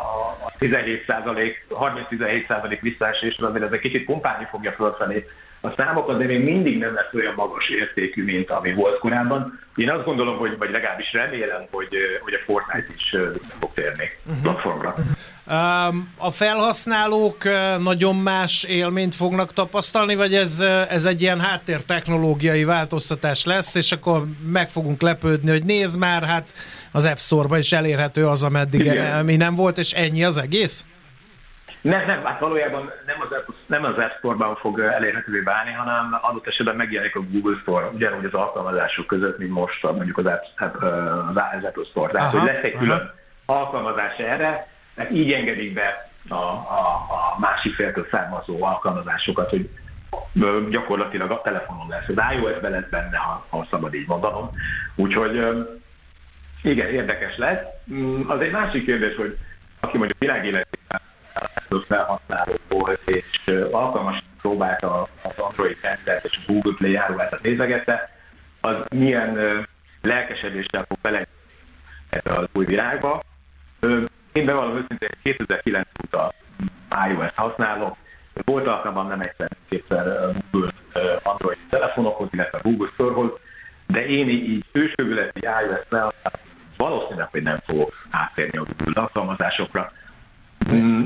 a 0.45 0.53
17 0.59 1.05
30-17% 1.07 2.79
visszaesésről, 2.81 3.49
azért 3.49 3.65
ez 3.65 3.73
egy 3.73 3.81
kicsit 3.81 4.05
pumpálni 4.05 4.47
fogja 4.51 4.73
fölfelé 4.73 5.27
a 5.67 5.73
számok 5.77 6.09
azért 6.09 6.29
még 6.29 6.45
mindig 6.45 6.79
nem 6.79 6.95
lesz 6.95 7.13
olyan 7.15 7.35
magas 7.37 7.69
értékű, 7.69 8.25
mint 8.25 8.51
ami 8.51 8.73
volt 8.73 8.99
korábban. 8.99 9.61
Én 9.75 9.91
azt 9.91 10.05
gondolom, 10.05 10.37
hogy, 10.37 10.59
vagy 10.59 10.71
legalábbis 10.71 11.13
remélem, 11.13 11.67
hogy, 11.71 11.89
hogy 12.23 12.33
a 12.33 12.39
Fortnite 12.45 12.93
is 12.97 13.11
vissza 13.11 13.55
fog 13.61 13.73
térni 13.75 14.11
uh-huh. 14.27 14.43
platformra. 14.43 14.95
A 16.17 16.31
felhasználók 16.31 17.45
nagyon 17.79 18.17
más 18.17 18.65
élményt 18.65 19.15
fognak 19.15 19.53
tapasztalni, 19.53 20.15
vagy 20.15 20.35
ez, 20.35 20.61
ez 20.89 21.05
egy 21.05 21.23
ilyen 21.23 21.41
háttér 21.41 21.83
technológiai 21.83 22.65
változtatás 22.65 23.45
lesz, 23.45 23.75
és 23.75 23.93
akkor 23.93 24.25
meg 24.47 24.69
fogunk 24.69 25.03
lepődni, 25.03 25.51
hogy 25.51 25.65
nézd 25.65 25.99
már, 25.99 26.23
hát 26.23 26.47
az 26.97 27.07
App 27.07 27.17
Store-ban 27.17 27.59
is 27.59 27.73
elérhető 27.73 28.26
az, 28.26 28.45
ameddig 28.45 28.81
Igen. 28.81 29.25
mi 29.25 29.37
nem 29.37 29.55
volt, 29.55 29.79
és 29.79 29.93
ennyi 29.93 30.25
az 30.25 30.37
egész? 30.37 30.85
Nem, 31.81 32.07
nem, 32.07 32.25
hát 32.25 32.41
valójában 32.41 32.91
nem 33.07 33.17
az, 33.21 33.37
App, 33.37 33.49
nem 33.67 33.85
az 33.85 33.97
App 33.99 34.11
Store-ban 34.19 34.57
fog 34.57 34.81
elérhetővé 34.81 35.41
válni, 35.41 35.73
hanem 35.73 36.19
adott 36.21 36.47
esetben 36.47 36.76
megjelenik 36.76 37.17
a 37.17 37.21
Google 37.21 37.59
Store, 37.61 37.87
ugyanúgy 37.87 38.25
az 38.25 38.35
alkalmazások 38.35 39.07
között, 39.07 39.38
mint 39.38 39.50
most 39.50 39.83
mondjuk 39.83 40.19
az, 40.19 40.26
App, 40.26 40.43
az 40.57 41.65
Apple 41.65 41.85
Store. 41.91 42.12
Tehát, 42.12 42.35
aha, 42.35 42.38
hogy 42.38 42.49
lesz 42.49 42.62
egy 42.62 42.76
külön 42.76 43.12
aha. 43.47 43.59
alkalmazás 43.59 44.17
erre, 44.17 44.69
mert 44.95 45.11
így 45.11 45.33
engedik 45.33 45.73
be 45.73 46.11
a, 46.29 46.35
a, 46.35 47.07
a 47.11 47.41
másik 47.41 47.75
féltől 47.75 48.07
származó 48.11 48.65
alkalmazásokat, 48.65 49.50
hogy 49.50 49.71
gyakorlatilag 50.71 51.31
a 51.31 51.41
telefonon 51.43 51.88
lesz. 51.88 52.09
Az 52.09 52.37
iOS-ben 52.37 52.71
lesz 52.71 52.88
benne, 52.91 53.17
ha, 53.17 53.47
ha 53.49 53.67
szabad 53.71 53.95
így 53.95 54.07
mondanom. 54.07 54.50
Úgyhogy 54.95 55.57
igen, 56.67 56.89
érdekes 56.89 57.37
lesz. 57.37 57.61
Mm, 57.93 58.29
az 58.29 58.41
egy 58.41 58.51
másik 58.51 58.85
kérdés, 58.85 59.17
hogy 59.17 59.39
aki 59.81 59.97
mondjuk 59.97 60.19
világéletében 60.19 61.01
felhasználó 61.89 62.53
volt, 62.69 63.01
és 63.05 63.25
alkalmas 63.73 64.23
próbálta 64.41 65.09
az 65.23 65.33
Android 65.37 65.77
rendszert 65.83 66.25
és 66.25 66.37
a 66.37 66.53
Google 66.53 66.75
Play 66.77 66.91
járóváltat 66.91 67.43
nézegette, 67.43 68.11
az 68.61 68.77
milyen 68.95 69.39
lelkesedéssel 70.03 70.85
fog 70.89 70.99
bele 71.03 71.27
ebbe 72.09 72.35
az 72.35 72.49
új 72.53 72.65
világba. 72.65 73.23
Én 74.33 74.45
bevallom 74.45 74.77
őszintén 74.77 75.09
2009 75.23 75.89
óta 76.05 76.33
iOS 77.09 77.33
használok, 77.35 77.97
volt 78.45 78.67
alkalmam 78.67 79.09
nem 79.09 79.21
egyszer, 79.21 79.49
kétszer 79.69 80.33
Google 80.51 80.73
Android 81.23 81.59
telefonokhoz, 81.71 82.29
illetve 82.33 82.59
Google 82.63 82.89
Store-hoz, 82.93 83.31
de 83.87 84.07
én 84.07 84.29
így 84.29 84.65
ősövületi 84.73 85.41
iOS 85.41 85.81
felhasználom, 85.89 86.46
valószínűleg, 86.76 87.28
hogy 87.30 87.42
nem 87.42 87.59
fogok 87.66 88.06
átérni 88.11 88.59
a 88.59 88.62
Google 88.76 89.02
alkalmazásokra. 89.02 89.92
Mm, 90.73 91.02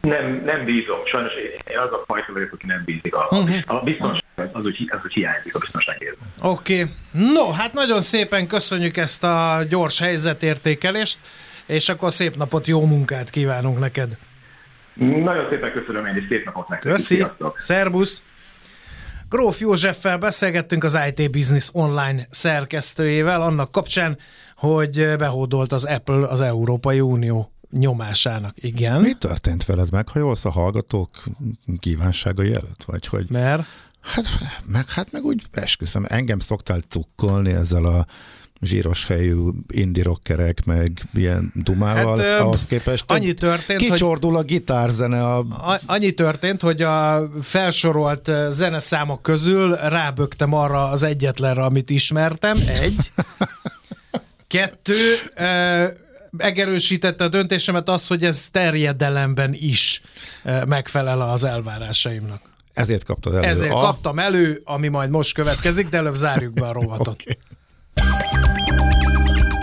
nem, 0.00 0.42
nem 0.44 0.64
bízom, 0.64 0.98
sajnos 1.04 1.32
én 1.34 1.78
az 1.78 1.92
a 1.92 2.02
fajta 2.06 2.32
vagyok, 2.32 2.52
aki 2.52 2.66
nem 2.66 2.82
bízik 2.84 3.14
a, 3.14 3.28
uh-huh. 3.30 3.58
a 3.66 3.80
biztonság, 3.80 4.22
az 4.52 4.64
úgy, 4.64 4.90
az 4.90 4.98
úgy 5.04 5.12
hiányzik 5.12 5.54
a 5.54 5.58
biztonságért. 5.58 6.16
Oké. 6.40 6.80
Okay. 6.80 6.94
No, 7.32 7.50
hát 7.50 7.72
nagyon 7.72 8.00
szépen 8.00 8.46
köszönjük 8.46 8.96
ezt 8.96 9.24
a 9.24 9.64
gyors 9.68 10.00
helyzetértékelést, 10.00 11.18
és 11.66 11.88
akkor 11.88 12.12
szép 12.12 12.36
napot, 12.36 12.66
jó 12.66 12.86
munkát 12.86 13.30
kívánunk 13.30 13.78
neked. 13.78 14.16
Nagyon 14.94 15.48
szépen 15.50 15.72
köszönöm 15.72 16.06
én 16.06 16.16
is, 16.16 16.24
szép 16.28 16.44
napot 16.44 16.68
neked. 16.68 16.92
Köszi, 16.92 17.14
Sziasztok. 17.14 17.58
szervusz. 17.58 18.22
Gróf 19.28 19.60
Józseffel 19.60 20.18
beszélgettünk 20.18 20.84
az 20.84 20.98
IT 21.08 21.30
Business 21.30 21.70
Online 21.72 22.26
szerkesztőjével 22.30 23.42
annak 23.42 23.72
kapcsán, 23.72 24.18
hogy 24.56 25.16
behódolt 25.18 25.72
az 25.72 25.84
Apple 25.84 26.28
az 26.28 26.40
Európai 26.40 27.00
Unió 27.00 27.52
nyomásának. 27.70 28.54
Igen. 28.60 29.00
Mi 29.00 29.12
történt 29.12 29.64
veled 29.64 29.90
meg, 29.90 30.08
ha 30.08 30.18
jól 30.18 30.34
a 30.42 30.50
hallgatók 30.50 31.10
kívánságai 31.78 32.48
előtt? 32.48 32.84
Vagy 32.86 33.06
hogy... 33.06 33.26
Mert? 33.30 33.62
Hát 34.00 34.24
meg, 34.66 34.90
hát 34.90 35.12
meg 35.12 35.24
úgy 35.24 35.42
esküszöm, 35.52 36.04
engem 36.08 36.38
szoktál 36.38 36.80
cukkolni 36.88 37.52
ezzel 37.52 37.84
a 37.84 38.06
zsíros 38.60 39.06
helyű 39.06 39.48
indie 39.68 40.02
rockerek, 40.02 40.64
meg 40.64 41.02
ilyen 41.14 41.52
dumával, 41.54 42.18
hát, 42.18 42.40
ahhoz 42.40 42.66
képest 42.66 43.04
annyi 43.06 43.34
történt, 43.34 43.80
kicsordul 43.80 44.32
hogy, 44.32 44.40
a 44.40 44.44
gitárzene. 44.44 45.24
A... 45.34 45.46
Annyi 45.86 46.12
történt, 46.12 46.60
hogy 46.60 46.82
a 46.82 47.28
felsorolt 47.42 48.30
zeneszámok 48.48 49.22
közül 49.22 49.74
rábögtem 49.74 50.52
arra 50.52 50.88
az 50.88 51.02
egyetlenre, 51.02 51.64
amit 51.64 51.90
ismertem, 51.90 52.56
egy. 52.80 53.12
Kettő, 54.54 55.16
megerősítette 56.30 57.24
a 57.24 57.28
döntésemet 57.28 57.88
az, 57.88 58.06
hogy 58.06 58.24
ez 58.24 58.48
terjedelemben 58.50 59.54
is 59.58 60.02
megfelel 60.66 61.20
az 61.20 61.44
elvárásaimnak. 61.44 62.40
Ezért 62.72 63.04
kaptad 63.04 63.34
elő. 63.34 63.46
Ezért 63.46 63.72
a... 63.72 63.80
kaptam 63.80 64.18
elő, 64.18 64.60
ami 64.64 64.88
majd 64.88 65.10
most 65.10 65.34
következik, 65.34 65.88
de 65.88 65.96
előbb 65.96 66.14
zárjuk 66.14 66.52
be 66.52 66.66
a 66.66 66.72
rovatot. 66.72 67.22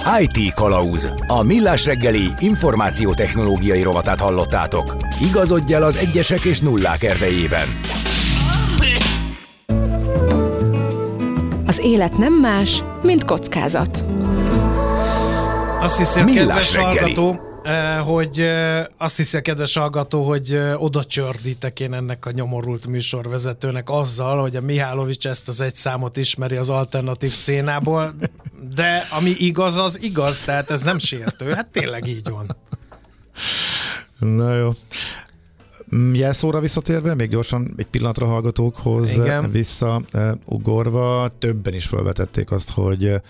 okay. 0.05 0.23
IT 0.23 0.53
Kalauz. 0.53 1.13
A 1.27 1.43
millás 1.43 1.85
reggeli 1.85 2.31
információtechnológiai 2.39 3.81
rovatát 3.81 4.19
hallottátok. 4.19 4.97
Igazodj 5.21 5.73
el 5.73 5.83
az 5.83 5.97
egyesek 5.97 6.43
és 6.43 6.59
nullák 6.59 7.03
erdejében. 7.03 7.67
Az 11.65 11.79
élet 11.79 12.17
nem 12.17 12.33
más, 12.33 12.83
mint 13.01 13.23
kockázat. 13.23 14.03
Azt 15.81 15.97
hiszi 15.97 16.19
a 16.19 16.25
kedves 16.25 16.75
hallgató, 16.75 17.39
eh, 17.63 17.99
hogy 17.99 18.39
eh, 18.39 18.85
azt 18.97 19.17
hiszi 19.17 19.37
a 19.37 19.41
kedves 19.41 19.77
hallgató, 19.77 20.23
hogy 20.23 20.53
eh, 20.53 20.81
oda 20.81 21.03
csördítek 21.03 21.79
én 21.79 21.93
ennek 21.93 22.25
a 22.25 22.31
nyomorult 22.31 22.87
műsorvezetőnek 22.87 23.89
azzal, 23.89 24.41
hogy 24.41 24.55
a 24.55 24.61
Mihálovics 24.61 25.27
ezt 25.27 25.47
az 25.47 25.61
egy 25.61 25.75
számot 25.75 26.17
ismeri 26.17 26.55
az 26.55 26.69
alternatív 26.69 27.29
szénából, 27.29 28.13
de 28.75 29.07
ami 29.17 29.29
igaz, 29.29 29.77
az 29.77 30.01
igaz, 30.01 30.41
tehát 30.41 30.69
ez 30.69 30.81
nem 30.81 30.97
sértő. 30.97 31.53
Hát 31.53 31.67
tényleg 31.67 32.07
így 32.07 32.29
van. 32.29 32.55
Na 34.19 34.55
jó. 34.55 34.69
Mm, 35.95 36.13
jelszóra 36.13 36.59
visszatérve, 36.59 37.13
még 37.13 37.29
gyorsan 37.29 37.73
egy 37.77 37.87
pillanatra 37.87 38.25
hallgatókhoz 38.25 39.11
Igen. 39.11 39.51
visszaugorva, 39.51 41.31
többen 41.39 41.73
is 41.73 41.85
felvetették 41.85 42.51
azt, 42.51 42.69
hogy 42.69 43.21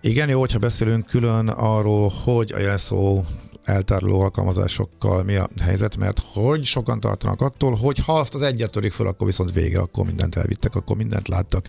igen, 0.00 0.28
jó, 0.28 0.40
hogyha 0.40 0.58
beszélünk 0.58 1.06
külön 1.06 1.48
arról, 1.48 2.12
hogy 2.24 2.52
a 2.52 2.58
jelszó 2.58 3.24
eltároló 3.68 4.20
alkalmazásokkal 4.20 5.22
mi 5.22 5.36
a 5.36 5.48
helyzet, 5.60 5.96
mert 5.96 6.22
hogy 6.32 6.64
sokan 6.64 7.00
tartanak 7.00 7.40
attól, 7.40 7.74
hogy 7.74 7.98
ha 7.98 8.18
azt 8.18 8.34
az 8.34 8.42
egyet 8.42 8.70
törik 8.70 8.92
föl, 8.92 9.06
akkor 9.06 9.26
viszont 9.26 9.52
vége, 9.52 9.78
akkor 9.78 10.04
mindent 10.04 10.36
elvittek, 10.36 10.74
akkor 10.74 10.96
mindent 10.96 11.28
láttak, 11.28 11.66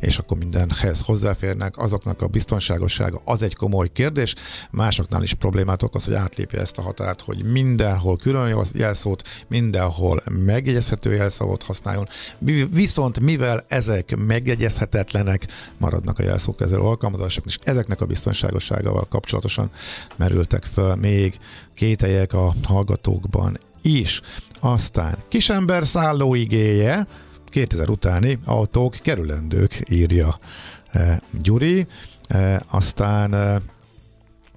és 0.00 0.18
akkor 0.18 0.38
mindenhez 0.38 1.00
hozzáférnek. 1.00 1.78
Azoknak 1.78 2.22
a 2.22 2.26
biztonságossága 2.26 3.20
az 3.24 3.42
egy 3.42 3.54
komoly 3.54 3.92
kérdés. 3.92 4.34
Másoknál 4.70 5.22
is 5.22 5.34
problémát 5.34 5.82
okoz, 5.82 6.04
hogy 6.04 6.14
átlépje 6.14 6.60
ezt 6.60 6.78
a 6.78 6.82
határt, 6.82 7.20
hogy 7.20 7.44
mindenhol 7.44 8.16
külön 8.16 8.66
jelszót, 8.74 9.28
mindenhol 9.48 10.22
megjegyezhető 10.44 11.14
jelszavot 11.14 11.62
használjon. 11.62 12.08
Viszont 12.70 13.20
mivel 13.20 13.64
ezek 13.68 14.16
megjegyezhetetlenek, 14.16 15.46
maradnak 15.78 16.18
a 16.18 16.22
jelszókezelő 16.22 16.82
alkalmazások, 16.82 17.44
és 17.46 17.58
ezeknek 17.62 18.00
a 18.00 18.06
biztonságosságával 18.06 19.06
kapcsolatosan 19.08 19.70
merültek 20.16 20.64
fel 20.64 20.96
még 20.96 21.40
kételyek 21.74 22.32
a 22.32 22.54
hallgatókban 22.62 23.58
is. 23.82 24.20
Aztán 24.60 25.16
kisember 25.28 25.86
szálló 25.86 26.34
igéje, 26.34 27.06
2000 27.48 27.88
utáni 27.88 28.38
autók 28.44 28.96
kerülendők, 29.02 29.82
írja 29.90 30.38
e, 30.90 31.20
Gyuri. 31.42 31.86
E, 32.28 32.62
aztán 32.68 33.34
e, 33.34 33.60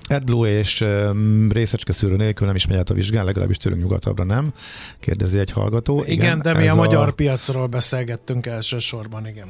AdBlue 0.08 0.50
és 0.50 0.82
um, 0.82 1.51
részecske 1.51 1.94
szűrő 1.94 2.15
nélkül 2.15 2.48
nem 2.48 2.56
is 2.56 2.68
megy 2.68 2.77
át 2.77 2.89
a 2.89 2.94
vizsgán, 2.94 3.25
legalábbis 3.25 3.58
tőlünk 3.58 3.82
nyugatabbra 3.82 4.24
nem, 4.24 4.54
kérdezi 5.00 5.39
egy 5.39 5.51
hallgató. 5.51 6.01
Igen, 6.01 6.13
igen 6.13 6.42
de 6.42 6.54
mi 6.54 6.68
a, 6.68 6.72
a 6.72 6.75
magyar 6.75 7.12
piacról 7.12 7.68
beszélgettünk 7.68 8.46
elsősorban, 8.46 9.27
igen. 9.27 9.48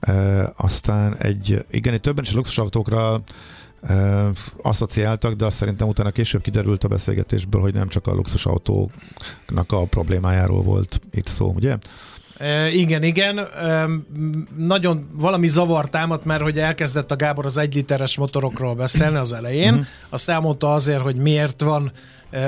E, 0.00 0.52
aztán 0.56 1.16
egy, 1.16 1.64
igen, 1.70 1.94
itt 1.94 2.02
többen 2.02 2.24
is 2.24 2.32
luxusautókra 2.32 3.22
e, 3.82 4.26
asszociáltak, 4.62 5.34
de 5.34 5.44
azt 5.44 5.56
szerintem 5.56 5.88
utána 5.88 6.10
később 6.10 6.42
kiderült 6.42 6.84
a 6.84 6.88
beszélgetésből, 6.88 7.60
hogy 7.60 7.74
nem 7.74 7.88
csak 7.88 8.06
a 8.06 8.12
luxusautóknak 8.12 9.72
a 9.72 9.84
problémájáról 9.84 10.62
volt 10.62 11.00
itt 11.10 11.26
szó, 11.26 11.52
ugye? 11.56 11.76
E, 12.38 12.70
igen, 12.70 13.02
igen. 13.02 13.38
E, 13.38 13.88
nagyon 14.56 15.08
valami 15.12 15.48
zavar 15.48 15.88
támadt, 15.88 16.24
mert 16.24 16.42
hogy 16.42 16.58
elkezdett 16.58 17.10
a 17.10 17.16
Gábor 17.16 17.44
az 17.44 17.58
egy 17.58 17.74
literes 17.74 18.16
motorokról 18.16 18.74
beszélni 18.74 19.16
az 19.16 19.32
elején. 19.32 19.72
Uh-huh. 19.72 19.86
Azt 20.08 20.28
elmondta 20.28 20.74
azért, 20.74 21.00
hogy 21.00 21.16
miért 21.16 21.60
van 21.60 21.92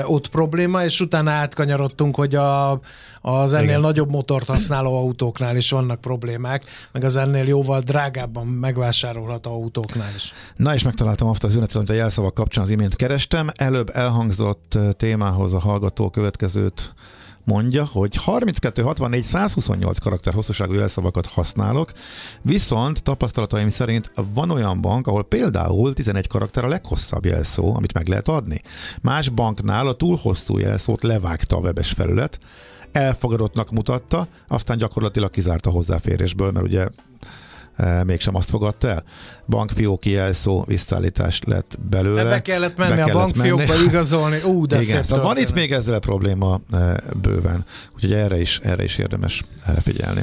ott 0.05 0.29
probléma, 0.29 0.83
és 0.83 1.01
utána 1.01 1.31
átkanyarodtunk, 1.31 2.15
hogy 2.15 2.35
a, 2.35 2.79
az 3.21 3.53
ennél 3.53 3.67
Igen. 3.67 3.81
nagyobb 3.81 4.09
motort 4.09 4.47
használó 4.47 4.97
autóknál 4.97 5.55
is 5.55 5.69
vannak 5.69 6.01
problémák, 6.01 6.63
meg 6.91 7.03
az 7.03 7.15
ennél 7.15 7.47
jóval 7.47 7.81
drágábban 7.81 8.47
megvásárolható 8.47 9.51
autóknál 9.51 10.11
is. 10.15 10.33
Na 10.55 10.73
és 10.73 10.83
megtaláltam 10.83 11.27
azt 11.27 11.43
az 11.43 11.49
üzenetet, 11.49 11.75
amit 11.75 11.89
a 11.89 11.93
jelszavak 11.93 12.33
kapcsán 12.33 12.63
az 12.63 12.69
imént 12.69 12.95
kerestem. 12.95 13.49
Előbb 13.55 13.89
elhangzott 13.93 14.77
témához 14.97 15.53
a 15.53 15.59
hallgató 15.59 16.09
következőt 16.09 16.93
mondja, 17.43 17.85
hogy 17.85 18.15
32, 18.15 18.81
64, 18.81 19.23
128 19.23 19.97
karakter 19.97 20.33
hosszúságú 20.33 20.73
jelszavakat 20.73 21.25
használok, 21.25 21.91
viszont 22.41 23.03
tapasztalataim 23.03 23.69
szerint 23.69 24.11
van 24.33 24.49
olyan 24.49 24.81
bank, 24.81 25.07
ahol 25.07 25.23
például 25.23 25.93
11 25.93 26.27
karakter 26.27 26.65
a 26.65 26.67
leghosszabb 26.67 27.25
jelszó, 27.25 27.75
amit 27.75 27.93
meg 27.93 28.07
lehet 28.07 28.27
adni. 28.27 28.61
Más 29.01 29.29
banknál 29.29 29.87
a 29.87 29.93
túl 29.93 30.17
hosszú 30.21 30.57
jelszót 30.57 31.03
levágta 31.03 31.55
a 31.55 31.59
webes 31.59 31.91
felület, 31.91 32.39
elfogadottnak 32.91 33.71
mutatta, 33.71 34.27
aztán 34.47 34.77
gyakorlatilag 34.77 35.29
kizárta 35.29 35.69
hozzáférésből, 35.69 36.51
mert 36.51 36.65
ugye 36.65 36.87
mégsem 38.03 38.35
azt 38.35 38.49
fogadta 38.49 38.87
el. 38.87 39.03
Bankfióki 39.47 40.09
jelszó 40.09 40.63
visszaállítás 40.67 41.39
lett 41.45 41.77
belőle. 41.89 42.23
De 42.23 42.29
be 42.29 42.41
kellett 42.41 42.77
menni 42.77 42.89
be 42.89 42.95
kellett 42.95 43.13
a 43.13 43.17
bankfiókba 43.17 43.73
menni. 43.73 43.83
igazolni. 43.83 44.41
Ú, 44.43 44.65
de 44.65 44.79
Igen, 44.79 45.03
szóval 45.03 45.23
van 45.23 45.37
itt 45.37 45.53
még 45.53 45.71
ezzel 45.71 45.99
probléma 45.99 46.59
e, 46.73 46.95
bőven, 47.21 47.65
úgyhogy 47.95 48.13
erre 48.13 48.39
is, 48.39 48.59
erre 48.63 48.83
is 48.83 48.97
érdemes 48.97 49.43
e, 49.65 49.71
figyelni. 49.81 50.21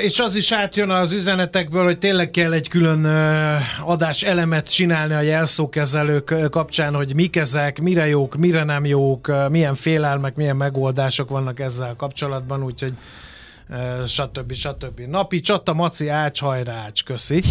És 0.00 0.18
az 0.18 0.36
is 0.36 0.52
átjön 0.52 0.90
az 0.90 1.12
üzenetekből, 1.12 1.84
hogy 1.84 1.98
tényleg 1.98 2.30
kell 2.30 2.52
egy 2.52 2.68
külön 2.68 3.04
adás 3.84 4.22
elemet 4.22 4.70
csinálni 4.70 5.14
a 5.14 5.20
jelszókezelők 5.20 6.34
kapcsán, 6.50 6.94
hogy 6.94 7.14
mik 7.14 7.36
ezek, 7.36 7.80
mire 7.80 8.06
jók, 8.06 8.36
mire 8.36 8.64
nem 8.64 8.84
jók, 8.84 9.32
milyen 9.50 9.74
félelmek, 9.74 10.34
milyen 10.34 10.56
megoldások 10.56 11.28
vannak 11.28 11.60
ezzel 11.60 11.94
kapcsolatban, 11.96 12.62
úgyhogy 12.62 12.92
stb. 14.06 14.52
stb. 14.52 15.00
Napi 15.00 15.40
csata, 15.40 15.72
maci, 15.72 16.08
ács, 16.08 16.40
hajrács, 16.40 17.04
köszi. 17.04 17.42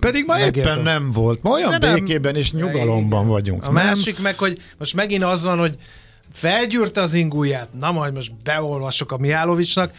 Pedig 0.00 0.24
ma 0.26 0.34
Megértem. 0.34 0.72
éppen 0.72 0.82
nem 0.84 1.10
volt. 1.10 1.42
Ma 1.42 1.50
olyan 1.50 1.78
nem, 1.78 1.94
békében 1.94 2.36
és 2.36 2.52
nyugalomban 2.52 3.26
vagyunk. 3.26 3.62
A 3.62 3.72
nem? 3.72 3.84
másik 3.84 4.18
meg, 4.18 4.38
hogy 4.38 4.58
most 4.78 4.94
megint 4.94 5.22
az 5.22 5.44
van, 5.44 5.58
hogy 5.58 5.76
felgyűrte 6.32 7.00
az 7.00 7.14
ingúját, 7.14 7.68
na 7.78 7.92
majd 7.92 8.14
most 8.14 8.32
beolvasok 8.42 9.12
a 9.12 9.18
Miálovicsnak, 9.18 9.92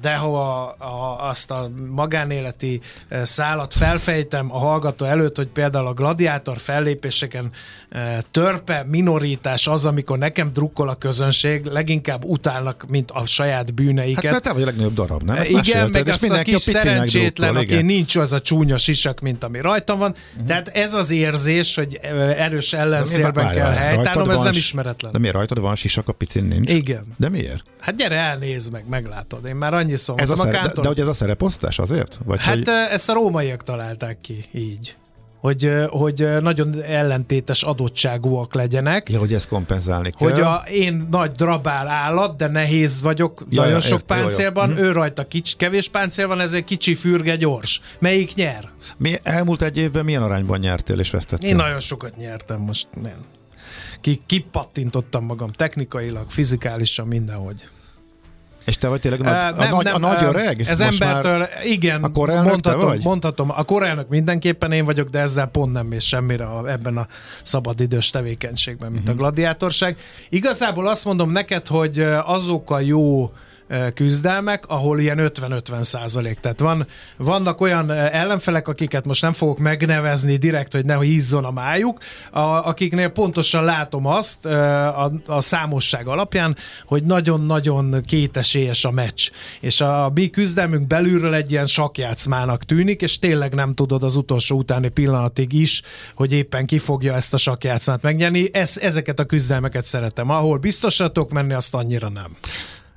de 0.00 0.14
ha 0.14 0.42
a, 0.42 0.74
a, 0.78 1.28
azt 1.28 1.50
a 1.50 1.70
magánéleti 1.90 2.80
e, 3.08 3.24
szállat 3.24 3.74
felfejtem 3.74 4.52
a 4.54 4.58
hallgató 4.58 5.04
előtt, 5.04 5.36
hogy 5.36 5.46
például 5.48 5.86
a 5.86 5.92
gladiátor 5.92 6.58
fellépéseken 6.58 7.50
e, 7.90 8.22
törpe 8.30 8.86
minoritás 8.88 9.66
az, 9.66 9.86
amikor 9.86 10.18
nekem 10.18 10.52
drukkol 10.52 10.88
a 10.88 10.94
közönség, 10.94 11.64
leginkább 11.64 12.24
utálnak, 12.24 12.84
mint 12.88 13.10
a 13.10 13.26
saját 13.26 13.74
bűneiket. 13.74 14.22
Hát 14.22 14.32
mert 14.32 14.42
te 14.42 14.52
vagy 14.52 14.62
a 14.62 14.64
legnagyobb 14.64 14.94
darab, 14.94 15.22
nem? 15.22 15.36
Ezt 15.36 15.50
igen, 15.50 15.88
meg 15.92 16.08
azt 16.08 16.30
a 16.30 16.42
kis 16.42 16.60
szerencsétlen, 16.60 17.56
aki 17.56 17.64
igen. 17.64 17.84
nincs 17.84 18.16
az 18.16 18.32
a 18.32 18.40
csúnya 18.40 18.76
sisak, 18.76 19.20
mint 19.20 19.44
ami 19.44 19.60
rajtam 19.60 19.98
van. 19.98 20.10
Uh-huh. 20.10 20.46
Tehát 20.46 20.68
ez 20.68 20.94
az 20.94 21.10
érzés, 21.10 21.74
hogy 21.74 21.98
e, 22.02 22.14
erős 22.16 22.72
ellenszélben 22.72 23.52
kell 23.52 23.70
helytállnom, 23.70 24.30
ez 24.30 24.42
nem 24.42 24.52
ismeretlen. 24.52 25.12
De 25.12 25.18
miért 25.18 25.34
rajtad 25.34 25.60
van 25.60 25.74
sisak, 25.74 26.08
a 26.08 26.12
picin 26.12 26.44
nincs? 26.44 26.72
Igen. 26.72 27.04
De 27.16 27.28
miért? 27.28 27.62
Hát 27.80 27.96
gyere, 27.96 28.16
elnézd 28.16 28.72
meg, 28.72 28.84
meglátod. 28.88 29.46
Én 29.46 29.54
már 29.54 29.72
annyiszor 29.80 30.20
ez 30.20 30.30
a, 30.30 30.42
a 30.42 30.44
de, 30.44 30.72
de, 30.74 30.88
hogy 30.88 31.00
ez 31.00 31.06
a 31.06 31.12
szereposztás 31.12 31.78
azért? 31.78 32.18
Vagy 32.24 32.42
hát 32.42 32.54
hogy... 32.54 32.68
ezt 32.68 33.08
a 33.08 33.12
rómaiak 33.12 33.64
találták 33.64 34.20
ki 34.20 34.44
így 34.52 34.94
hogy, 35.40 35.72
hogy 35.88 36.28
nagyon 36.40 36.82
ellentétes 36.82 37.62
adottságúak 37.62 38.54
legyenek. 38.54 39.10
Ja, 39.10 39.18
hogy 39.18 39.32
ezt 39.32 39.48
kompenzálni 39.48 40.10
kell. 40.10 40.30
Hogy 40.30 40.40
a, 40.40 40.64
én 40.70 41.06
nagy 41.10 41.30
drabál 41.32 41.88
állat, 41.88 42.36
de 42.36 42.46
nehéz 42.46 43.02
vagyok, 43.02 43.46
ja, 43.48 43.60
nagyon 43.60 43.74
ja, 43.74 43.80
sok 43.80 43.98
ért, 43.98 44.04
páncélban, 44.04 44.70
jó, 44.70 44.76
jó. 44.76 44.82
ő 44.82 44.92
rajta 44.92 45.26
kicsi, 45.26 45.56
kevés 45.56 45.88
páncél 45.88 46.26
van, 46.26 46.40
ezért 46.40 46.64
kicsi 46.64 46.94
fürge 46.94 47.36
gyors. 47.36 47.80
Melyik 47.98 48.34
nyer? 48.34 48.70
Mi, 48.96 49.18
elmúlt 49.22 49.62
egy 49.62 49.76
évben 49.76 50.04
milyen 50.04 50.22
arányban 50.22 50.58
nyertél 50.58 50.98
és 50.98 51.10
vesztettél? 51.10 51.50
Én 51.50 51.56
nagyon 51.56 51.80
sokat 51.80 52.16
nyertem 52.16 52.60
most. 52.60 52.88
Nem. 53.02 53.24
Ki, 54.00 54.22
kipattintottam 54.26 55.24
magam 55.24 55.50
technikailag, 55.50 56.30
fizikálisan, 56.30 57.06
mindenhogy. 57.06 57.68
És 58.70 58.76
te 58.76 58.88
vagy 58.88 59.00
tényleg 59.00 59.20
nagy, 59.20 59.32
uh, 59.32 59.58
nem, 59.58 59.72
a, 59.72 59.76
nagy, 59.76 59.84
nem, 59.84 59.94
a 59.94 59.98
nagy 59.98 60.22
öreg? 60.22 60.60
Ez 60.66 60.80
Most 60.80 61.02
embertől, 61.02 61.48
igen, 61.64 62.02
a 62.02 62.42
mondhatom, 62.42 62.80
vagy? 62.80 63.02
mondhatom, 63.02 63.50
a 63.50 63.64
korelnök 63.64 64.08
mindenképpen 64.08 64.72
én 64.72 64.84
vagyok, 64.84 65.08
de 65.08 65.18
ezzel 65.18 65.46
pont 65.46 65.72
nem 65.72 65.86
mész 65.86 66.04
semmire 66.04 66.44
a, 66.44 66.70
ebben 66.70 66.96
a 66.96 67.06
szabadidős 67.42 68.10
tevékenységben, 68.10 68.90
mint 68.90 69.02
uh-huh. 69.02 69.18
a 69.18 69.22
mhm. 69.22 69.22
gladiátorság. 69.22 69.96
Igazából 70.28 70.88
azt 70.88 71.04
mondom 71.04 71.30
neked, 71.30 71.66
hogy 71.66 72.00
azok 72.24 72.70
a 72.70 72.80
jó 72.80 73.32
küzdelmek, 73.94 74.64
ahol 74.66 75.00
ilyen 75.00 75.18
50-50 75.20 75.82
százalék. 75.82 76.38
Tehát 76.40 76.60
van, 76.60 76.86
vannak 77.16 77.60
olyan 77.60 77.90
ellenfelek, 77.90 78.68
akiket 78.68 79.04
most 79.04 79.22
nem 79.22 79.32
fogok 79.32 79.58
megnevezni 79.58 80.36
direkt, 80.36 80.72
hogy 80.72 80.84
ne 80.84 81.00
hízzon 81.00 81.44
a 81.44 81.50
májuk, 81.50 81.98
a, 82.30 82.40
akiknél 82.40 83.08
pontosan 83.08 83.64
látom 83.64 84.06
azt 84.06 84.46
a, 84.46 85.12
a 85.26 85.40
számosság 85.40 86.06
alapján, 86.06 86.56
hogy 86.86 87.02
nagyon-nagyon 87.02 88.02
kétesélyes 88.06 88.84
a 88.84 88.90
meccs. 88.90 89.30
És 89.60 89.80
a 89.80 90.10
mi 90.14 90.28
küzdelmünk 90.28 90.86
belülről 90.86 91.34
egy 91.34 91.50
ilyen 91.50 91.66
sakjátszmának 91.66 92.64
tűnik, 92.64 93.02
és 93.02 93.18
tényleg 93.18 93.54
nem 93.54 93.74
tudod 93.74 94.02
az 94.02 94.16
utolsó 94.16 94.56
utáni 94.56 94.88
pillanatig 94.88 95.52
is, 95.52 95.82
hogy 96.14 96.32
éppen 96.32 96.66
ki 96.66 96.78
fogja 96.78 97.14
ezt 97.14 97.34
a 97.34 97.36
sakjátszmát 97.36 98.02
megnyerni. 98.02 98.48
Ez, 98.52 98.76
ezeket 98.80 99.18
a 99.18 99.24
küzdelmeket 99.24 99.84
szeretem. 99.84 100.30
Ahol 100.30 100.58
biztosatok 100.58 101.30
menni, 101.30 101.52
azt 101.52 101.74
annyira 101.74 102.08
nem. 102.08 102.36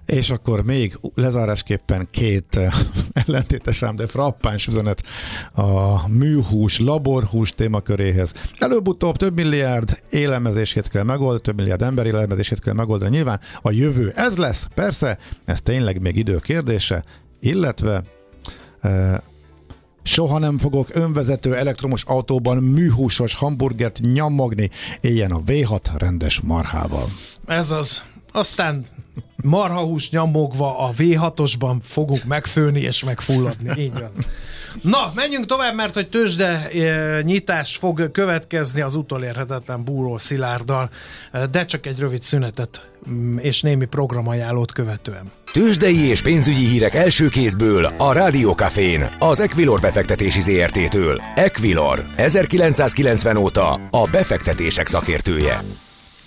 És 0.06 0.30
akkor 0.30 0.64
még 0.64 1.00
lezárásképpen 1.16 2.08
két 2.12 2.56
eh, 2.56 2.74
ellentétes 3.26 3.84
ám, 3.84 3.96
de 3.96 4.08
frappáns 4.08 4.68
üzenet 4.68 5.04
a 5.54 6.08
műhús, 6.08 6.80
laborhús 6.80 7.50
témaköréhez. 7.50 8.34
Előbb-utóbb 8.58 9.18
több 9.18 9.36
milliárd 9.36 10.00
élelmezését 10.10 10.88
kell 10.88 11.04
megoldani, 11.04 11.42
több 11.42 11.56
milliárd 11.56 11.82
ember 11.82 12.06
élelmezését 12.06 12.60
kell 12.60 12.74
megoldani. 12.74 13.16
Nyilván 13.16 13.40
a 13.62 13.72
jövő 13.72 14.12
ez 14.16 14.38
lesz, 14.38 14.68
persze, 14.76 15.18
ez 15.46 15.62
tényleg 15.62 16.02
még 16.02 16.16
idő 16.16 16.38
kérdése, 16.38 17.04
illetve 17.40 18.04
e, 18.82 19.22
Soha 20.04 20.38
nem 20.38 20.58
fogok 20.58 20.96
önvezető 20.96 21.56
elektromos 21.56 22.04
autóban 22.04 22.58
műhúsos 22.58 23.36
hamburgert 23.36 24.00
nyomogni, 24.14 24.70
éljen 25.02 25.32
a 25.32 25.40
V6 25.40 25.80
rendes 25.98 26.40
marhával. 26.40 27.06
Ez 27.46 27.72
az. 27.72 28.04
Aztán 28.32 28.86
marhahús 29.44 30.10
nyomogva 30.10 30.78
a 30.78 30.92
V6-osban 30.98 31.76
fogunk 31.82 32.24
megfőni 32.24 32.80
és 32.80 33.04
megfulladni. 33.04 33.82
Így 33.82 33.94
van. 33.94 34.12
Na, 34.82 35.12
menjünk 35.16 35.46
tovább, 35.46 35.76
mert 35.76 35.94
hogy 35.94 36.10
tőzsde 36.10 36.70
e, 36.70 37.22
nyitás 37.22 37.76
fog 37.76 38.12
következni 38.12 38.82
az 38.82 38.96
utolérhetetlen 38.96 39.84
Búró 39.84 40.18
Szilárddal, 40.18 40.90
de 41.52 41.66
csak 41.66 41.86
egy 41.86 42.00
rövid 42.00 42.24
szünetet 42.24 42.90
mm, 43.10 43.38
és 43.38 43.62
némi 43.62 43.86
programajánlót 43.86 44.72
követően. 44.72 45.32
Tőzsdei 45.52 46.00
és 46.00 46.22
pénzügyi 46.22 46.66
hírek 46.66 46.94
első 46.94 47.28
kézből 47.28 47.86
a 47.98 48.14
Rádiókafén, 48.14 49.10
az 49.20 49.40
Equilor 49.40 49.80
befektetési 49.80 50.42
ZRT-től. 50.42 51.22
Equilor, 51.36 52.06
1990 52.16 53.38
óta 53.38 53.74
a 53.90 54.08
befektetések 54.12 54.88
szakértője. 54.88 55.64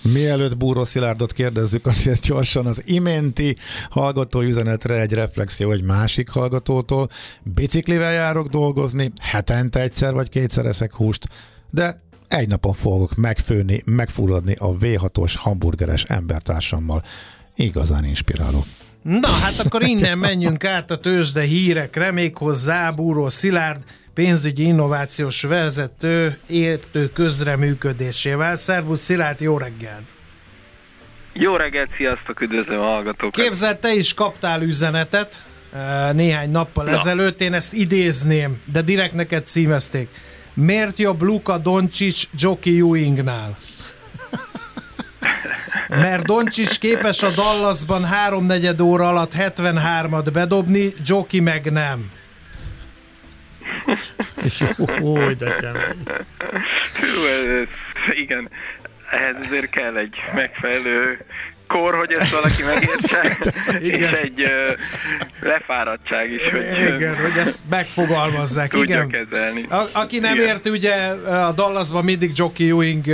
Mielőtt 0.01 0.57
Búró 0.57 0.83
Szilárdot 0.83 1.33
kérdezzük, 1.33 1.85
azért 1.85 2.21
gyorsan 2.21 2.65
az 2.65 2.83
iménti 2.85 3.57
hallgató 3.89 4.41
üzenetre 4.41 4.99
egy 4.99 5.13
reflexió 5.13 5.71
egy 5.71 5.83
másik 5.83 6.29
hallgatótól. 6.29 7.09
Biciklivel 7.43 8.11
járok 8.11 8.47
dolgozni, 8.47 9.11
hetente 9.21 9.79
egyszer 9.79 10.13
vagy 10.13 10.29
kétszer 10.29 10.65
eszek 10.65 10.93
húst, 10.93 11.27
de 11.71 12.01
egy 12.27 12.47
napon 12.47 12.73
fogok 12.73 13.15
megfőni, 13.15 13.81
megfulladni 13.85 14.55
a 14.59 14.77
V6-os 14.77 15.33
hamburgeres 15.35 16.03
embertársammal. 16.03 17.03
Igazán 17.55 18.05
inspiráló. 18.05 18.65
Na, 19.01 19.27
hát 19.27 19.59
akkor 19.59 19.83
innen 19.83 20.17
menjünk 20.17 20.63
át 20.63 20.91
a 20.91 20.99
tőzsde 20.99 21.41
hírekre, 21.41 22.11
méghozzá 22.11 22.91
Búró 22.91 23.29
Szilárd 23.29 23.83
pénzügyi 24.17 24.63
innovációs 24.63 25.41
vezető 25.41 26.37
értő 26.47 27.09
közreműködésével. 27.09 28.55
Szervusz 28.55 29.01
Szilárd, 29.01 29.41
jó 29.41 29.57
reggelt! 29.57 30.03
Jó 31.33 31.55
reggelt, 31.55 31.89
sziasztok, 31.97 32.41
üdvözlöm 32.41 32.79
a 32.79 32.83
hallgatókat! 32.83 33.43
Képzeld, 33.43 33.77
te 33.77 33.93
is 33.93 34.13
kaptál 34.13 34.61
üzenetet 34.61 35.43
eh, 35.73 36.13
néhány 36.13 36.51
nappal 36.51 36.85
Na. 36.85 36.91
ezelőtt, 36.91 37.41
én 37.41 37.53
ezt 37.53 37.73
idézném, 37.73 38.61
de 38.71 38.81
direkt 38.81 39.13
neked 39.13 39.45
címezték. 39.45 40.09
Miért 40.53 40.97
jobb 40.97 41.21
Luka 41.21 41.57
Doncsics 41.57 42.27
Joki 42.37 42.79
Ewingnál? 42.79 43.57
Mert 45.89 46.25
Doncsics 46.25 46.79
képes 46.79 47.23
a 47.23 47.29
Dallasban 47.29 48.05
háromnegyed 48.05 48.81
óra 48.81 49.07
alatt 49.07 49.33
73-at 49.37 50.29
bedobni, 50.33 50.93
Joki 51.05 51.39
meg 51.39 51.71
nem. 51.71 52.11
Jó, 54.99 55.31
de 55.31 55.55
kemény. 55.55 56.03
Igen, 58.09 58.49
ehhez 59.11 59.39
azért 59.39 59.69
kell 59.69 59.97
egy 59.97 60.15
megfelelő 60.33 61.17
kor, 61.67 61.95
hogy 61.95 62.11
ezt 62.11 62.31
valaki 62.31 62.63
megértse, 62.63 63.37
és 63.79 64.11
egy 64.23 64.41
uh, 64.41 64.77
lefáradtság 65.39 66.31
is, 66.31 66.49
hogy, 66.51 66.95
igen, 66.95 67.15
hogy 67.15 67.37
ezt 67.37 67.59
megfogalmazzák. 67.69 68.69
Tudja 68.69 69.03
igen. 69.03 69.09
kezelni. 69.09 69.65
A, 69.69 69.89
aki 69.91 70.19
nem 70.19 70.33
igen. 70.33 70.47
ért, 70.47 70.67
ugye 70.67 70.95
a 71.29 71.51
Dallasban 71.51 72.03
mindig 72.03 72.31
Jockey 72.35 72.69
Ewing 72.69 73.05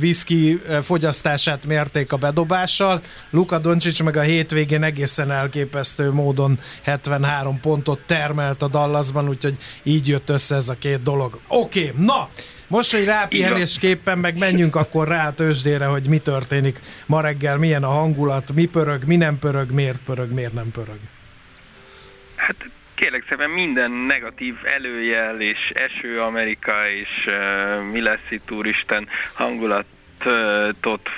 whisky 0.00 0.60
fogyasztását 0.82 1.66
mérték 1.66 2.12
a 2.12 2.16
bedobással. 2.16 3.02
Luka 3.30 3.58
Doncic 3.58 4.00
meg 4.00 4.16
a 4.16 4.20
hétvégén 4.20 4.82
egészen 4.82 5.30
elképesztő 5.30 6.10
módon 6.10 6.58
73 6.84 7.60
pontot 7.60 8.00
termelt 8.06 8.62
a 8.62 8.68
Dallasban, 8.68 9.28
úgyhogy 9.28 9.56
így 9.82 10.08
jött 10.08 10.30
össze 10.30 10.54
ez 10.54 10.68
a 10.68 10.76
két 10.78 11.02
dolog. 11.02 11.38
Oké, 11.48 11.88
okay, 11.88 12.04
na! 12.04 12.28
Most, 12.68 12.92
hogy 12.92 13.04
rápihenésképpen 13.04 14.18
meg 14.18 14.38
menjünk 14.38 14.76
akkor 14.76 15.08
rá 15.08 15.26
a 15.26 15.32
tőzsdére, 15.32 15.86
hogy 15.86 16.08
mi 16.08 16.18
történik 16.18 16.80
ma 17.06 17.20
reggel, 17.20 17.56
milyen 17.56 17.82
a 17.82 17.88
hangulat, 17.88 18.52
mi 18.52 18.64
pörög, 18.64 19.04
mi 19.04 19.16
nem 19.16 19.38
pörög, 19.38 19.70
miért 19.70 20.00
pörög, 20.04 20.32
miért 20.32 20.52
nem 20.52 20.70
pörög. 20.70 20.98
Hát 22.36 22.56
kérlek 22.94 23.24
szépen 23.28 23.50
minden 23.50 23.90
negatív 23.90 24.54
előjel 24.76 25.40
és 25.40 25.72
eső 25.74 26.20
Amerika 26.20 26.72
és 26.88 27.26
uh, 27.26 27.84
mi 27.92 28.00
lesz 28.00 28.30
itt 28.30 28.50
úristen 28.50 29.08
hangulat 29.34 29.84
tot 30.80 31.08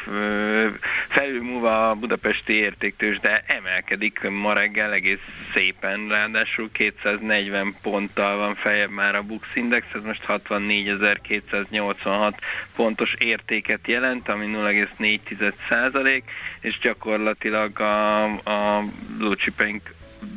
felülmúlva 1.08 1.90
a 1.90 1.94
budapesti 1.94 2.52
értéktős, 2.52 3.20
de 3.20 3.44
emelkedik 3.46 4.30
ma 4.30 4.52
reggel 4.52 4.92
egész 4.92 5.18
szépen, 5.54 6.08
ráadásul 6.08 6.70
240 6.72 7.76
ponttal 7.82 8.36
van 8.36 8.54
feljebb 8.54 8.90
már 8.90 9.14
a 9.14 9.22
Bux 9.22 9.46
Index, 9.54 9.86
ez 9.94 10.02
most 10.02 10.24
64.286 10.28 12.32
pontos 12.76 13.14
értéket 13.18 13.86
jelent, 13.86 14.28
ami 14.28 14.46
0,4 14.46 15.52
százalék, 15.68 16.24
és 16.60 16.78
gyakorlatilag 16.78 17.80
a, 17.80 18.24
a 18.24 18.84
blue 19.18 19.36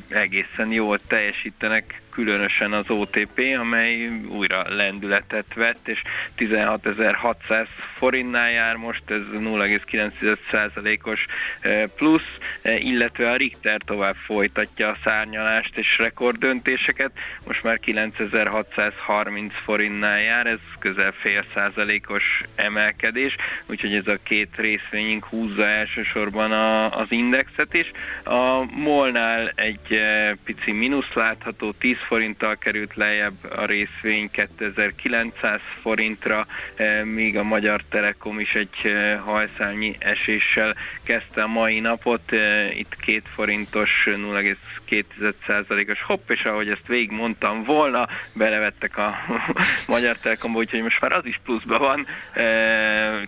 egészen 0.09 0.71
jól 0.71 0.99
teljesítenek, 1.07 2.00
különösen 2.11 2.73
az 2.73 2.89
OTP, 2.89 3.55
amely 3.59 4.07
újra 4.27 4.63
lendületet 4.69 5.53
vett, 5.55 5.87
és 5.87 6.01
16.600 6.37 7.67
forintnál 7.97 8.51
jár 8.51 8.75
most, 8.75 9.03
ez 9.05 9.21
0,9%-os 9.31 11.25
eh, 11.59 11.83
plusz, 11.95 12.37
eh, 12.61 12.85
illetve 12.85 13.31
a 13.31 13.35
Richter 13.35 13.81
tovább 13.85 14.15
folytatja 14.15 14.87
a 14.87 14.97
szárnyalást 15.03 15.77
és 15.77 15.97
rekorddöntéseket, 15.97 17.11
most 17.47 17.63
már 17.63 17.79
9630 17.79 19.53
forintnál 19.63 20.21
jár, 20.21 20.47
ez 20.47 20.59
közel 20.79 21.11
fél 21.11 21.43
százalékos 21.53 22.41
emelkedés, 22.55 23.35
úgyhogy 23.65 23.93
ez 23.93 24.07
a 24.07 24.17
két 24.23 24.49
részvényünk 24.55 25.25
húzza 25.25 25.65
elsősorban 25.65 26.51
a, 26.51 26.97
az 26.97 27.11
indexet 27.11 27.73
is. 27.73 27.91
A 28.23 28.63
Molnál 28.63 29.51
egy 29.55 29.93
eh, 29.93 30.31
pici 30.43 30.71
mínusz 30.71 31.13
látható, 31.13 31.71
10 31.71 31.97
forinttal 32.01 32.57
került 32.57 32.95
lejjebb 32.95 33.51
a 33.55 33.65
részvény 33.65 34.31
2900 34.31 35.59
forintra, 35.81 36.47
eh, 36.75 37.03
míg 37.03 37.37
a 37.37 37.43
Magyar 37.43 37.81
Telekom 37.89 38.39
is 38.39 38.53
egy 38.53 38.75
eh, 38.83 39.19
hajszálnyi 39.19 39.95
eséssel 39.99 40.75
kezdte 41.03 41.43
a 41.43 41.47
mai 41.47 41.79
napot. 41.79 42.31
Eh, 42.31 42.79
itt 42.79 42.95
2 42.95 43.21
forintos 43.33 44.03
0,2%-os 44.05 46.01
hopp, 46.01 46.29
és 46.29 46.43
ahogy 46.43 46.69
ezt 46.69 46.87
végig 46.87 47.11
mondtam 47.11 47.63
volna, 47.63 48.07
belevettek 48.33 48.97
a 48.97 49.15
Magyar 49.87 50.17
Telekomba, 50.17 50.57
úgyhogy 50.57 50.81
most 50.81 51.01
már 51.01 51.11
az 51.11 51.25
is 51.25 51.39
pluszban 51.43 51.79
van 51.79 52.07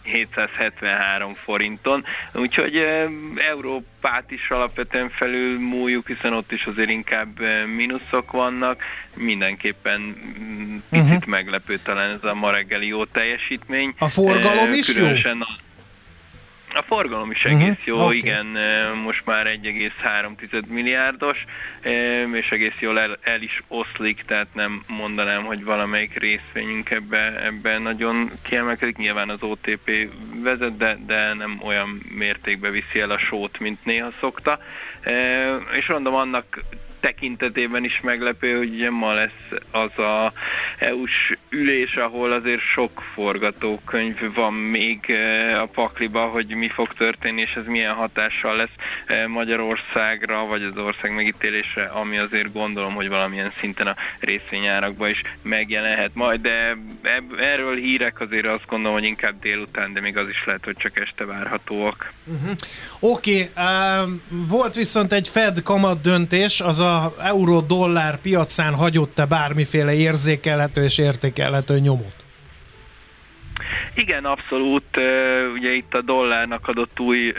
773 0.03 1.33
forinton. 1.33 2.05
Úgyhogy 2.33 2.85
Európát 4.03 4.31
is 4.31 4.49
alapvetően 4.49 5.09
felül 5.09 5.59
múljuk, 5.59 6.07
hiszen 6.07 6.33
ott 6.33 6.51
is 6.51 6.65
azért 6.65 6.89
inkább 6.89 7.39
mínuszok 7.75 8.31
vannak, 8.31 8.81
mindenképpen 9.17 10.01
mm, 10.01 10.77
picit 10.89 11.07
uh-huh. 11.07 11.25
meglepő 11.25 11.79
talán 11.83 12.09
ez 12.09 12.23
a 12.23 12.33
ma 12.33 12.51
reggeli 12.51 12.87
jó 12.87 13.05
teljesítmény. 13.05 13.93
A 13.97 14.07
forgalom 14.07 14.73
is 14.73 14.95
jó? 14.95 15.05
A, 15.05 15.47
a 16.75 16.81
forgalom 16.81 17.31
is 17.31 17.45
egész 17.45 17.69
uh-huh. 17.69 17.85
jó, 17.85 18.03
okay. 18.03 18.17
igen, 18.17 18.45
most 19.03 19.25
már 19.25 19.45
1,3 19.45 20.67
milliárdos, 20.67 21.45
és 22.33 22.51
egész 22.51 22.79
jól 22.79 22.99
el, 22.99 23.17
el 23.21 23.41
is 23.41 23.63
oszlik, 23.67 24.23
tehát 24.25 24.47
nem 24.53 24.83
mondanám, 24.87 25.43
hogy 25.43 25.63
valamelyik 25.63 26.19
részvényünk 26.19 26.89
ebben 26.89 27.37
ebbe 27.37 27.77
nagyon 27.77 28.31
kiemelkedik. 28.41 28.97
Nyilván 28.97 29.29
az 29.29 29.41
OTP 29.41 30.09
vezet, 30.43 30.77
de, 30.77 30.97
de 31.05 31.33
nem 31.33 31.59
olyan 31.63 32.01
mértékben 32.09 32.71
viszi 32.71 32.99
el 32.99 33.09
a 33.09 33.17
sót, 33.17 33.59
mint 33.59 33.85
néha 33.85 34.09
szokta. 34.19 34.59
És 35.77 35.87
mondom, 35.87 36.13
annak 36.13 36.59
tekintetében 37.03 37.83
is 37.83 37.99
meglepő, 38.03 38.57
hogy 38.57 38.73
ugye 38.73 38.89
ma 38.89 39.13
lesz 39.13 39.61
az 39.71 39.99
a 39.99 40.33
EU-s 40.77 41.33
ülés, 41.49 41.95
ahol 41.95 42.31
azért 42.31 42.61
sok 42.61 43.03
forgatókönyv 43.13 44.33
van 44.33 44.53
még 44.53 44.99
eh, 45.07 45.61
a 45.61 45.65
pakliba, 45.65 46.25
hogy 46.25 46.55
mi 46.55 46.69
fog 46.69 46.93
történni, 46.93 47.41
és 47.41 47.53
ez 47.53 47.65
milyen 47.65 47.93
hatással 47.93 48.55
lesz 48.55 48.75
eh, 49.05 49.27
Magyarországra, 49.27 50.45
vagy 50.45 50.63
az 50.63 50.77
ország 50.77 51.15
megítélésre, 51.15 51.83
ami 51.83 52.17
azért 52.17 52.53
gondolom, 52.53 52.93
hogy 52.93 53.09
valamilyen 53.09 53.53
szinten 53.59 53.87
a 53.87 53.95
részvényárakban 54.19 55.09
is 55.09 55.21
megjelenhet 55.41 56.11
majd, 56.13 56.41
de 56.41 56.77
erről 57.39 57.75
hírek 57.75 58.19
azért 58.19 58.47
azt 58.47 58.65
gondolom, 58.67 58.97
hogy 58.97 59.07
inkább 59.07 59.39
délután, 59.39 59.93
de 59.93 60.01
még 60.01 60.17
az 60.17 60.27
is 60.29 60.43
lehet, 60.45 60.65
hogy 60.65 60.75
csak 60.77 60.99
este 60.99 61.25
várhatóak. 61.25 62.11
Uh-huh. 62.25 62.51
Oké, 62.99 63.49
okay, 63.55 63.65
uh, 63.65 64.09
volt 64.29 64.75
viszont 64.75 65.13
egy 65.13 65.29
Fed 65.29 65.63
kamat 65.63 66.01
döntés, 66.01 66.61
az 66.61 66.79
a 66.79 66.92
euró-dollár 67.21 68.21
piacán 68.21 68.75
hagyott-e 68.75 69.25
bármiféle 69.25 69.93
érzékelhető 69.93 70.83
és 70.83 70.97
értékelhető 70.97 71.79
nyomot? 71.79 72.23
Igen, 73.95 74.25
abszolút. 74.25 74.97
Ugye 75.53 75.73
itt 75.73 75.93
a 75.93 76.01
dollárnak 76.01 76.67
adott 76.67 76.99
új 76.99 77.33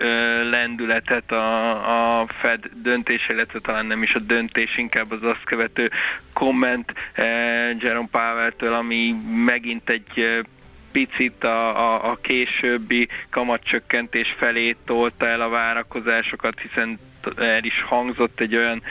lendületet 0.50 1.32
a, 1.32 2.20
a 2.20 2.26
Fed 2.40 2.64
döntése, 2.82 3.32
illetve 3.32 3.58
talán 3.58 3.86
nem 3.86 4.02
is 4.02 4.14
a 4.14 4.18
döntés, 4.18 4.76
inkább 4.76 5.12
az 5.12 5.22
azt 5.22 5.44
követő 5.44 5.90
komment 6.32 6.92
Jerome 7.78 8.08
Powell-től, 8.10 8.72
ami 8.72 9.14
megint 9.44 9.90
egy 9.90 10.44
picit 10.92 11.44
a, 11.44 11.78
a, 11.78 12.10
a 12.10 12.18
későbbi 12.20 13.08
kamatcsökkentés 13.30 14.34
felé 14.38 14.76
tolta 14.84 15.26
el 15.26 15.40
a 15.40 15.48
várakozásokat, 15.48 16.60
hiszen 16.60 16.98
el 17.36 17.64
is 17.64 17.82
hangzott 17.82 18.40
egy 18.40 18.56
olyan 18.56 18.82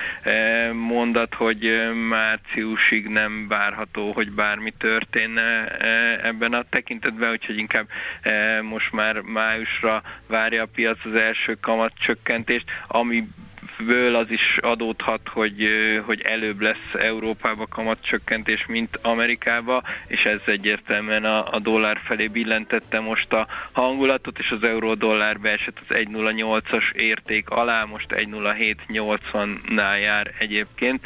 mondat, 0.74 1.34
hogy 1.34 1.92
márciusig 2.10 3.08
nem 3.08 3.48
várható, 3.48 4.12
hogy 4.12 4.32
bármi 4.32 4.72
történne 4.78 5.68
ebben 6.24 6.54
a 6.54 6.64
tekintetben, 6.70 7.32
úgyhogy 7.32 7.58
inkább 7.58 7.88
most 8.62 8.92
már 8.92 9.20
májusra 9.20 10.02
várja 10.28 10.64
a 10.64 10.70
piac 10.76 11.06
az 11.06 11.16
első 11.16 11.58
kamatcsökkentést, 11.62 12.66
ami 12.88 13.28
ből 13.78 14.16
az 14.16 14.32
is 14.32 14.58
adódhat, 14.62 15.30
hogy, 15.30 15.68
hogy 16.06 16.22
előbb 16.22 16.62
lesz 16.62 16.94
Európába 16.94 17.68
kamatcsökkentés, 17.68 18.66
mint 18.66 19.00
Amerikába, 19.02 19.84
és 20.08 20.26
ez 20.26 20.40
egyértelműen 20.46 21.24
a, 21.24 21.54
a 21.54 21.60
dollár 21.60 22.00
felé 22.04 22.28
billentette 22.28 23.00
most 23.00 23.34
a 23.34 23.48
hangulatot, 23.72 24.40
és 24.40 24.52
az 24.52 24.64
euró-dollár 24.64 25.40
beesett 25.40 25.78
az 25.88 25.96
1.08-as 25.96 26.94
érték 26.94 27.50
alá, 27.50 27.84
most 27.84 28.08
1.0780-nál 28.10 30.00
jár 30.02 30.34
egyébként. 30.40 31.06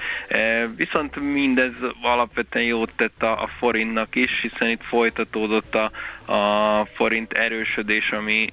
Viszont 0.75 1.15
mindez 1.15 1.73
alapvetően 2.01 2.65
jót 2.65 2.91
tett 2.95 3.23
a, 3.23 3.43
a 3.43 3.47
forintnak 3.58 4.15
is, 4.15 4.41
hiszen 4.41 4.69
itt 4.69 4.84
folytatódott 4.84 5.75
a, 5.75 5.91
a 6.27 6.85
forint 6.93 7.33
erősödés, 7.33 8.11
ami 8.11 8.47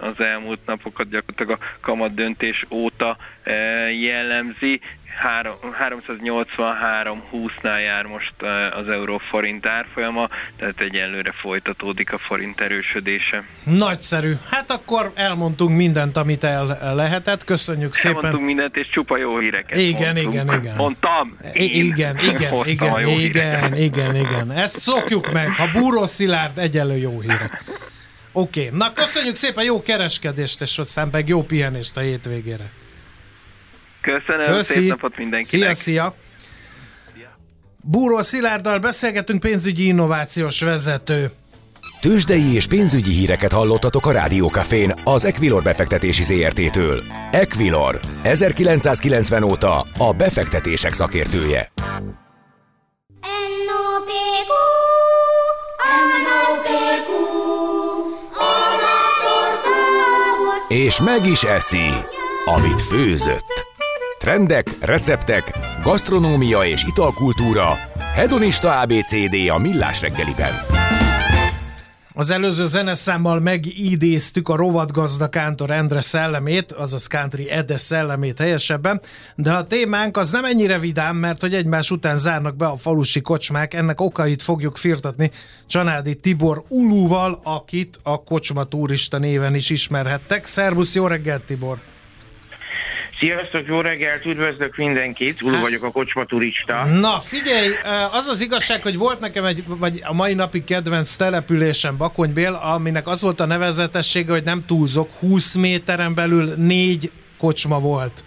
az 0.00 0.20
elmúlt 0.20 0.60
napokat 0.66 1.08
gyakorlatilag 1.10 1.58
a 1.60 1.78
kamat 1.80 2.14
döntés 2.14 2.64
óta 2.70 3.16
jellemzi. 4.00 4.80
383-20-nál 5.22 7.82
jár 7.84 8.04
most 8.04 8.34
az 8.72 8.88
euró 8.88 9.18
forint 9.18 9.66
árfolyama, 9.66 10.28
tehát 10.56 10.80
egyelőre 10.80 11.32
folytatódik 11.32 12.12
a 12.12 12.18
forint 12.18 12.60
erősödése. 12.60 13.44
Nagyszerű. 13.62 14.32
Hát 14.50 14.70
akkor 14.70 15.12
elmondtunk 15.14 15.76
mindent, 15.76 16.16
amit 16.16 16.44
el 16.44 16.94
lehetett. 16.94 17.44
Köszönjük 17.44 17.94
szépen. 17.94 18.16
Elmondtunk 18.16 18.46
mindent, 18.46 18.76
és 18.76 18.88
csupa 18.88 19.16
jó 19.16 19.38
híreket 19.38 19.78
Igen, 19.78 20.14
mondtunk. 20.14 20.34
igen, 20.34 20.54
igen. 20.60 20.76
Mondtam. 20.76 21.36
Igen, 21.52 21.84
igen, 21.84 22.18
igen, 22.18 22.66
igen, 22.66 23.08
igen, 23.08 23.74
igen, 23.74 24.14
igen. 24.14 24.52
Ezt 24.52 24.78
szokjuk 24.78 25.32
meg. 25.32 25.50
Ha 25.50 25.70
búró 25.72 26.06
szilárd, 26.06 26.58
egyenlő 26.58 26.96
jó 26.96 27.20
hírek. 27.20 27.64
Oké, 28.32 28.66
okay. 28.66 28.78
na 28.78 28.92
köszönjük 28.92 29.34
szépen, 29.34 29.64
jó 29.64 29.82
kereskedést, 29.82 30.60
és 30.60 30.78
aztán 30.78 31.08
meg 31.12 31.28
jó 31.28 31.42
pihenést 31.42 31.96
a 31.96 32.00
hétvégére. 32.00 32.70
Köszönöm, 34.06 34.54
Köszi. 34.54 34.72
szép 34.72 34.88
napot 34.88 35.16
mindenkinek. 35.16 35.74
Szia, 35.74 35.74
szia. 35.74 36.14
Búró 37.82 38.22
Szilárddal 38.22 38.78
beszélgetünk, 38.78 39.40
pénzügyi 39.40 39.86
innovációs 39.86 40.60
vezető. 40.60 41.30
Tőzsdei 42.00 42.54
és 42.54 42.66
pénzügyi 42.66 43.10
híreket 43.10 43.52
hallottatok 43.52 44.06
a 44.06 44.12
Rádiókafén 44.12 44.94
az 45.04 45.24
Equilor 45.24 45.62
befektetési 45.62 46.22
ZRT-től. 46.22 47.02
Equilor, 47.30 48.00
1990 48.22 49.42
óta 49.42 49.86
a 49.98 50.12
befektetések 50.12 50.92
szakértője. 50.92 51.72
És 60.68 61.00
meg 61.00 61.26
is 61.26 61.42
eszi, 61.42 61.90
amit 62.44 62.80
főzött. 62.80 63.66
Trendek, 64.18 64.70
receptek, 64.80 65.58
gasztronómia 65.82 66.64
és 66.64 66.84
italkultúra. 66.84 67.72
Hedonista 68.14 68.80
ABCD 68.80 69.48
a 69.48 69.58
Millás 69.58 70.00
reggeliben. 70.00 70.52
Az 72.14 72.30
előző 72.30 72.64
zeneszámmal 72.64 73.40
megidéztük 73.40 74.48
a 74.48 74.56
rovatgazda 74.56 75.28
Kántor 75.28 75.70
Endre 75.70 76.00
szellemét, 76.00 76.72
azaz 76.72 77.06
Country 77.06 77.50
Ede 77.50 77.76
szellemét 77.76 78.38
helyesebben, 78.38 79.00
de 79.34 79.52
a 79.52 79.66
témánk 79.66 80.16
az 80.16 80.30
nem 80.30 80.44
ennyire 80.44 80.78
vidám, 80.78 81.16
mert 81.16 81.40
hogy 81.40 81.54
egymás 81.54 81.90
után 81.90 82.16
zárnak 82.16 82.56
be 82.56 82.66
a 82.66 82.76
falusi 82.76 83.20
kocsmák, 83.20 83.74
ennek 83.74 84.00
okait 84.00 84.42
fogjuk 84.42 84.76
firtatni 84.76 85.30
Csanádi 85.66 86.14
Tibor 86.14 86.64
Ulúval, 86.68 87.40
akit 87.42 87.98
a 88.02 88.22
kocsma 88.22 88.64
turista 88.64 89.18
néven 89.18 89.54
is 89.54 89.70
ismerhettek. 89.70 90.46
Szervusz, 90.46 90.94
jó 90.94 91.06
reggelt 91.06 91.42
Tibor! 91.42 91.78
Sziasztok, 93.18 93.66
jó 93.66 93.80
reggelt, 93.80 94.24
üdvözlök 94.24 94.76
mindenkit, 94.76 95.42
Ulu 95.42 95.60
vagyok 95.60 95.82
a 95.82 95.90
kocsma 95.90 96.24
turista. 96.24 96.84
Na 96.84 97.20
figyelj, 97.20 97.68
az 98.12 98.26
az 98.26 98.40
igazság, 98.40 98.82
hogy 98.82 98.96
volt 98.96 99.20
nekem 99.20 99.44
egy, 99.44 99.64
vagy 99.66 100.00
a 100.04 100.12
mai 100.12 100.34
napi 100.34 100.64
kedvenc 100.64 101.16
településem 101.16 101.96
Bakonybél, 101.96 102.52
aminek 102.52 103.06
az 103.06 103.22
volt 103.22 103.40
a 103.40 103.46
nevezetessége, 103.46 104.32
hogy 104.32 104.42
nem 104.44 104.60
túlzok, 104.66 105.10
20 105.18 105.54
méteren 105.54 106.14
belül 106.14 106.54
négy 106.56 107.10
kocsma 107.38 107.80
volt 107.80 108.24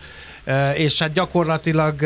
és 0.74 1.00
hát 1.00 1.12
gyakorlatilag 1.12 2.04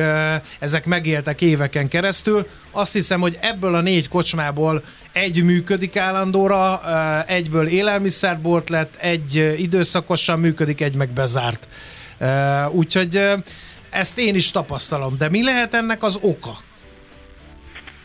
ezek 0.59 0.85
megéltek 0.85 1.41
éveken 1.41 1.87
keresztül. 1.87 2.47
Azt 2.71 2.93
hiszem, 2.93 3.19
hogy 3.19 3.37
ebből 3.41 3.75
a 3.75 3.81
négy 3.81 4.07
kocsmából 4.07 4.83
egy 5.11 5.43
működik 5.43 5.97
állandóra, 5.97 6.81
egyből 7.27 7.67
élelmiszerbolt 7.67 8.69
lett, 8.69 8.95
egy 8.95 9.55
időszakosan 9.57 10.39
működik, 10.39 10.81
egy 10.81 10.95
meg 10.95 11.09
bezárt. 11.09 11.67
Úgyhogy 12.71 13.21
ezt 13.89 14.17
én 14.17 14.35
is 14.35 14.51
tapasztalom. 14.51 15.15
De 15.17 15.29
mi 15.29 15.43
lehet 15.43 15.73
ennek 15.73 16.03
az 16.03 16.19
oka? 16.21 16.51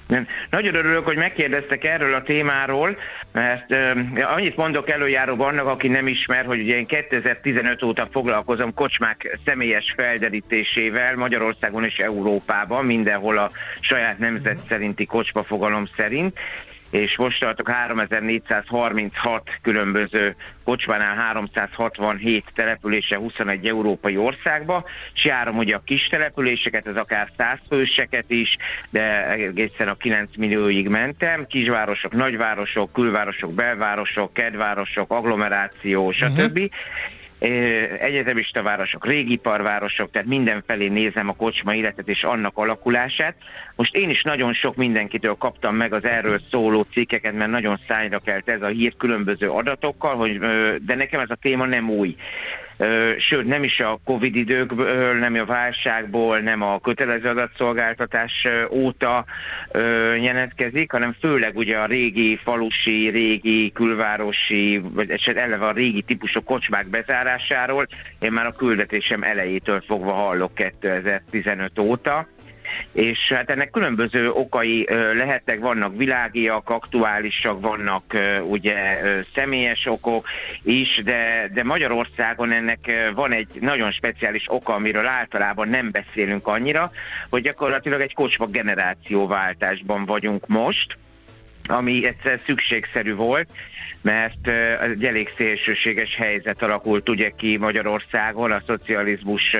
Nem. 0.09 0.27
Nagyon 0.51 0.75
örülök, 0.75 1.05
hogy 1.05 1.17
megkérdeztek 1.17 1.85
erről 1.85 2.15
a 2.15 2.23
témáról, 2.23 2.97
mert 3.33 3.71
uh, 3.71 4.33
annyit 4.35 4.57
mondok 4.57 4.91
előjáróban 4.91 5.49
annak, 5.49 5.67
aki 5.67 5.89
nem 5.89 6.07
ismer, 6.07 6.45
hogy 6.45 6.61
ugye 6.61 6.77
én 6.77 6.87
2015 6.87 7.83
óta 7.83 8.09
foglalkozom 8.13 8.75
kocsmák 8.75 9.39
személyes 9.45 9.95
felderítésével 9.97 11.17
Magyarországon 11.17 11.85
és 11.85 11.99
Európában, 11.99 12.85
mindenhol 12.85 13.39
a 13.39 13.51
saját 13.81 14.19
nemzet 14.19 14.59
szerinti 14.69 15.07
kocsma 15.07 15.43
fogalom 15.43 15.89
szerint, 15.97 16.39
és 16.91 17.17
most 17.17 17.41
tartok 17.41 17.69
3436 17.69 19.51
különböző 19.63 20.37
kocsmánál 20.65 21.17
367 21.17 22.45
települése 22.55 23.17
21 23.17 23.67
európai 23.67 24.17
országba, 24.17 24.85
és 25.15 25.25
járom 25.25 25.57
ugye 25.57 25.75
a 25.75 25.83
kis 25.85 26.07
településeket, 26.07 26.87
ez 26.87 26.97
akár 26.97 27.29
100 27.37 27.59
főseket 27.69 28.31
is, 28.31 28.57
de 28.91 29.31
egészen 29.31 29.89
a 29.89 29.95
9 29.95 30.37
millióig 30.37 30.89
mentem, 30.89 31.47
kisvárosok, 31.47 32.13
nagyvárosok, 32.13 32.93
külvárosok, 32.93 33.55
belvárosok, 33.55 34.33
kedvárosok, 34.33 35.13
agglomeráció, 35.13 36.11
stb. 36.11 36.57
Uh-huh 36.57 36.71
egyetemista 38.01 38.63
városok, 38.63 39.07
régiparvárosok, 39.07 40.11
tehát 40.11 40.29
mindenfelé 40.29 40.89
nézem 40.89 41.29
a 41.29 41.37
kocsma 41.37 41.75
életet 41.75 42.09
és 42.09 42.23
annak 42.23 42.57
alakulását. 42.57 43.35
Most 43.77 43.95
én 43.95 44.11
is 44.11 44.23
nagyon 44.23 44.53
sok 44.53 44.77
mindenkitől 44.77 45.35
kaptam 45.35 45.75
meg 45.75 45.93
az 45.93 46.05
erről 46.05 46.41
szóló 46.51 46.87
cikkeket, 46.93 47.35
mert 47.35 47.51
nagyon 47.51 47.79
szájra 47.89 48.19
kelt 48.19 48.49
ez 48.49 48.63
a 48.63 48.67
hír 48.67 48.97
különböző 48.97 49.51
adatokkal, 49.51 50.17
hogy, 50.17 50.39
de 50.79 50.95
nekem 50.95 51.21
ez 51.21 51.31
a 51.31 51.39
téma 51.41 51.67
nem 51.67 51.91
új 51.91 52.17
sőt 53.19 53.47
nem 53.47 53.63
is 53.63 53.81
a 53.81 54.01
Covid 54.05 54.37
időkből, 54.37 55.19
nem 55.19 55.35
a 55.35 55.45
válságból, 55.45 56.39
nem 56.39 56.63
a 56.63 56.79
kötelező 56.79 57.29
adatszolgáltatás 57.29 58.47
óta 58.71 59.25
jelentkezik, 60.21 60.91
hanem 60.91 61.17
főleg 61.21 61.57
ugye 61.57 61.79
a 61.79 61.87
régi 61.87 62.37
falusi, 62.37 63.09
régi 63.09 63.73
külvárosi, 63.73 64.83
vagy 64.93 65.11
esetleg 65.11 65.45
eleve 65.45 65.67
a 65.67 65.73
régi 65.73 66.03
típusú 66.03 66.43
kocsmák 66.43 66.91
bezárásáról. 66.91 67.87
Én 68.19 68.33
már 68.33 68.47
a 68.47 68.53
küldetésem 68.53 69.23
elejétől 69.23 69.81
fogva 69.81 70.13
hallok 70.13 70.55
2015 70.55 71.79
óta 71.79 72.27
és 72.93 73.33
hát 73.35 73.51
ennek 73.51 73.71
különböző 73.71 74.31
okai 74.31 74.87
lehetnek, 75.15 75.59
vannak 75.59 75.97
világiak, 75.97 76.71
aktuálisak, 76.71 77.61
vannak 77.61 78.17
ugye 78.43 79.01
személyes 79.35 79.87
okok 79.87 80.27
is, 80.63 81.01
de, 81.05 81.51
de 81.53 81.65
Magyarországon 81.65 82.53
ennek 82.53 83.11
van 83.15 83.33
egy 83.33 83.49
nagyon 83.61 83.91
speciális 83.91 84.45
oka, 84.47 84.75
amiről 84.75 85.07
általában 85.07 85.69
nem 85.69 85.91
beszélünk 85.91 86.47
annyira, 86.47 86.91
hogy 87.31 87.43
gyakorlatilag 87.43 88.01
egy 88.01 88.15
kocsma 88.15 88.47
generációváltásban 88.47 90.05
vagyunk 90.05 90.47
most, 90.47 90.97
ami 91.69 92.07
egyszer 92.07 92.41
szükségszerű 92.47 93.15
volt, 93.15 93.49
mert 94.01 94.49
egy 94.83 95.05
elég 95.05 95.33
szélsőséges 95.37 96.17
helyzet 96.17 96.63
alakult 96.63 97.09
ugye 97.09 97.31
ki 97.37 97.57
Magyarországon 97.57 98.53
a 98.53 98.63
szocializmus 98.67 99.57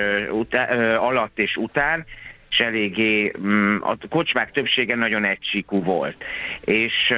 alatt 0.97 1.39
és 1.39 1.55
után, 1.55 2.05
és 2.49 2.59
eléggé 2.59 3.31
mm, 3.39 3.77
a 3.81 3.97
kocsmák 4.09 4.51
többsége 4.51 4.95
nagyon 4.95 5.23
egysíkú 5.23 5.83
volt. 5.83 6.23
És 6.59 7.13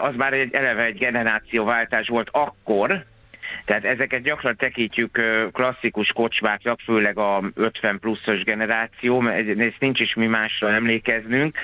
az 0.00 0.16
már 0.16 0.32
egy, 0.32 0.54
eleve 0.54 0.84
egy 0.84 0.98
generációváltás 0.98 2.08
volt 2.08 2.28
akkor, 2.32 3.04
tehát 3.64 3.84
ezeket 3.84 4.22
gyakran 4.22 4.56
tekintjük 4.56 5.20
klasszikus 5.52 6.12
kocsmáknak, 6.12 6.80
főleg 6.80 7.18
a 7.18 7.42
50 7.54 7.98
pluszos 7.98 8.42
generáció, 8.42 9.20
mert 9.20 9.58
ezt 9.60 9.80
nincs 9.80 10.00
is 10.00 10.14
mi 10.14 10.26
másra 10.26 10.70
emlékeznünk, 10.70 11.56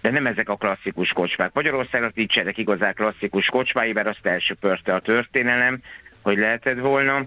de 0.00 0.10
nem 0.10 0.26
ezek 0.26 0.48
a 0.48 0.56
klasszikus 0.56 1.12
kocsmák. 1.12 1.52
Magyarországon 1.52 2.10
nincsenek 2.14 2.58
igazán 2.58 2.94
klasszikus 2.94 3.46
kocsmái, 3.46 3.92
mert 3.92 4.06
azt 4.06 4.26
elsöpörte 4.26 4.94
a 4.94 5.00
történelem, 5.00 5.80
hogy 6.22 6.38
lehetett 6.38 6.78
volna 6.78 7.24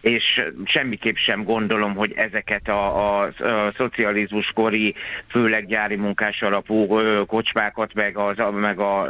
és 0.00 0.42
semmiképp 0.64 1.14
sem 1.14 1.44
gondolom, 1.44 1.94
hogy 1.94 2.12
ezeket 2.16 2.68
a, 2.68 3.20
a, 3.20 3.32
a 3.38 3.72
szocializmus 3.76 4.52
kori, 4.54 4.94
főleg 5.28 5.66
gyári 5.66 5.96
munkás 5.96 6.42
alapú 6.42 6.86
kocsmákat, 7.26 7.94
meg, 7.94 8.16
az, 8.16 8.36
meg 8.52 8.78
a 8.78 9.08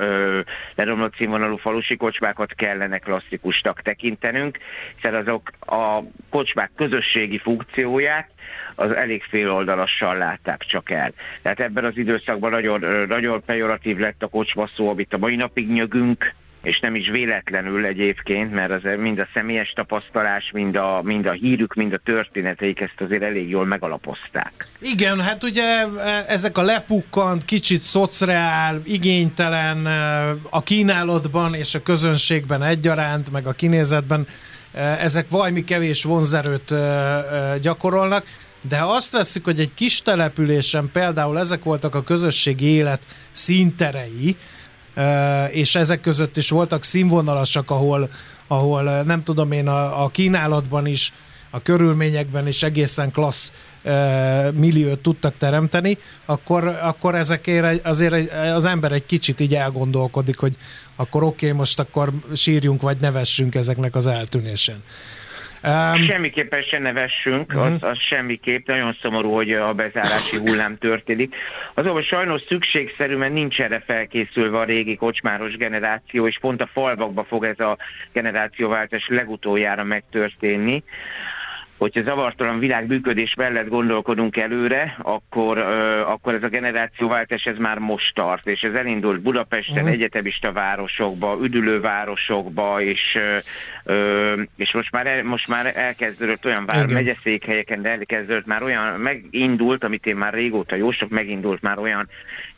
leromlott 0.74 1.14
színvonalú 1.16 1.56
falusi 1.56 1.96
kocsmákat 1.96 2.54
kellene 2.54 2.98
klasszikustak 2.98 3.82
tekintenünk, 3.82 4.58
hiszen 4.94 5.14
azok 5.14 5.50
a 5.60 6.00
kocsmák 6.30 6.70
közösségi 6.76 7.38
funkcióját 7.38 8.28
az 8.74 8.90
elég 8.92 9.22
féloldalassal 9.22 10.16
látták 10.16 10.62
csak 10.62 10.90
el. 10.90 11.12
Tehát 11.42 11.60
ebben 11.60 11.84
az 11.84 11.96
időszakban 11.96 12.50
nagyon, 12.50 13.06
nagyon 13.08 13.42
pejoratív 13.42 13.96
lett 13.96 14.22
a 14.22 14.28
kocsma 14.28 14.66
szó, 14.66 14.88
amit 14.88 15.14
a 15.14 15.18
mai 15.18 15.36
napig 15.36 15.68
nyögünk, 15.68 16.34
és 16.66 16.80
nem 16.80 16.94
is 16.94 17.08
véletlenül 17.08 17.84
egyébként, 17.84 18.52
mert 18.52 18.70
az 18.70 18.82
mind 18.98 19.18
a 19.18 19.28
személyes 19.34 19.72
tapasztalás, 19.72 20.50
mind 20.52 20.76
a, 20.76 21.00
mind 21.02 21.26
a 21.26 21.30
hírük, 21.30 21.74
mind 21.74 21.92
a 21.92 21.98
történeteik 22.04 22.80
ezt 22.80 23.00
azért 23.00 23.22
elég 23.22 23.48
jól 23.48 23.66
megalapozták. 23.66 24.52
Igen, 24.80 25.20
hát 25.20 25.42
ugye 25.44 25.62
e, 25.62 26.24
ezek 26.28 26.58
a 26.58 26.62
lepukkant, 26.62 27.44
kicsit 27.44 27.82
szociál, 27.82 28.80
igénytelen 28.84 29.86
e, 29.86 30.28
a 30.50 30.62
kínálatban 30.62 31.54
és 31.54 31.74
a 31.74 31.82
közönségben 31.82 32.62
egyaránt, 32.62 33.30
meg 33.30 33.46
a 33.46 33.52
kinézetben 33.52 34.26
e, 34.72 34.80
ezek 34.80 35.26
valami 35.30 35.64
kevés 35.64 36.04
vonzerőt 36.04 36.74
gyakorolnak, 37.60 38.24
de 38.68 38.78
ha 38.78 38.92
azt 38.92 39.12
veszik, 39.12 39.44
hogy 39.44 39.60
egy 39.60 39.74
kis 39.74 40.02
településen 40.02 40.90
például 40.92 41.38
ezek 41.38 41.62
voltak 41.62 41.94
a 41.94 42.02
közösségi 42.02 42.66
élet 42.66 43.00
színterei, 43.32 44.36
és 45.50 45.74
ezek 45.74 46.00
között 46.00 46.36
is 46.36 46.50
voltak 46.50 46.84
színvonalasak, 46.84 47.70
ahol, 47.70 48.10
ahol 48.46 49.02
nem 49.02 49.22
tudom 49.22 49.52
én, 49.52 49.68
a, 49.68 50.04
a 50.04 50.08
kínálatban 50.08 50.86
is, 50.86 51.12
a 51.50 51.62
körülményekben 51.62 52.46
is 52.46 52.62
egészen 52.62 53.10
klassz 53.10 53.52
milliót 54.52 54.98
tudtak 54.98 55.34
teremteni, 55.38 55.98
akkor, 56.26 56.66
akkor 56.66 57.14
ezekért 57.14 57.86
azért 57.86 58.32
az 58.32 58.64
ember 58.64 58.92
egy 58.92 59.06
kicsit 59.06 59.40
így 59.40 59.54
elgondolkodik, 59.54 60.38
hogy 60.38 60.56
akkor 60.96 61.22
oké, 61.22 61.46
okay, 61.46 61.58
most 61.58 61.78
akkor 61.78 62.12
sírjunk 62.34 62.82
vagy 62.82 62.96
nevessünk 63.00 63.54
ezeknek 63.54 63.94
az 63.94 64.06
eltűnésén. 64.06 64.82
Um, 65.66 66.02
Semmiképpen 66.06 66.62
se 66.62 66.78
nevessünk, 66.78 67.52
uh-huh. 67.52 67.74
az, 67.74 67.82
az 67.82 67.98
semmiképp. 67.98 68.66
Nagyon 68.66 68.96
szomorú, 69.00 69.30
hogy 69.30 69.52
a 69.52 69.74
bezárási 69.74 70.36
hullám 70.36 70.78
történik. 70.78 71.34
Azonban 71.74 72.02
sajnos 72.02 72.42
szükségszerű, 72.48 73.16
mert 73.16 73.32
nincs 73.32 73.60
erre 73.60 73.82
felkészülve 73.86 74.58
a 74.58 74.64
régi 74.64 74.96
kocsmáros 74.96 75.56
generáció, 75.56 76.26
és 76.26 76.38
pont 76.38 76.62
a 76.62 76.70
falvakba 76.72 77.24
fog 77.24 77.44
ez 77.44 77.60
a 77.60 77.76
generációváltás 78.12 79.08
legutoljára 79.08 79.84
megtörténni 79.84 80.84
hogyha 81.78 82.02
zavartalan 82.02 82.58
világ 82.58 82.86
működés 82.86 83.34
mellett 83.34 83.68
gondolkodunk 83.68 84.36
előre, 84.36 84.96
akkor, 85.02 85.58
uh, 85.58 86.10
akkor 86.10 86.34
ez 86.34 86.42
a 86.42 86.48
generációváltás 86.48 87.44
ez 87.46 87.58
már 87.58 87.78
most 87.78 88.14
tart, 88.14 88.46
és 88.46 88.62
ez 88.62 88.74
elindult 88.74 89.20
Budapesten, 89.20 89.76
uh-huh. 89.76 89.90
egyetemista 89.90 90.52
városokba, 90.52 91.38
üdülővárosokba, 91.42 92.80
és, 92.80 93.18
uh, 93.84 94.40
és 94.56 94.72
most 94.72 94.92
már, 94.92 95.06
el, 95.06 95.22
most 95.22 95.48
már 95.48 95.72
elkezdődött 95.76 96.44
olyan 96.44 96.66
vár, 96.66 96.86
megyeszékhelyeken, 96.86 97.82
de 97.82 97.88
elkezdődött 97.88 98.46
már 98.46 98.62
olyan, 98.62 99.00
megindult, 99.00 99.84
amit 99.84 100.06
én 100.06 100.16
már 100.16 100.34
régóta 100.34 100.76
jó 100.76 100.90
sok, 100.90 101.10
megindult 101.10 101.62
már 101.62 101.78
olyan 101.78 102.08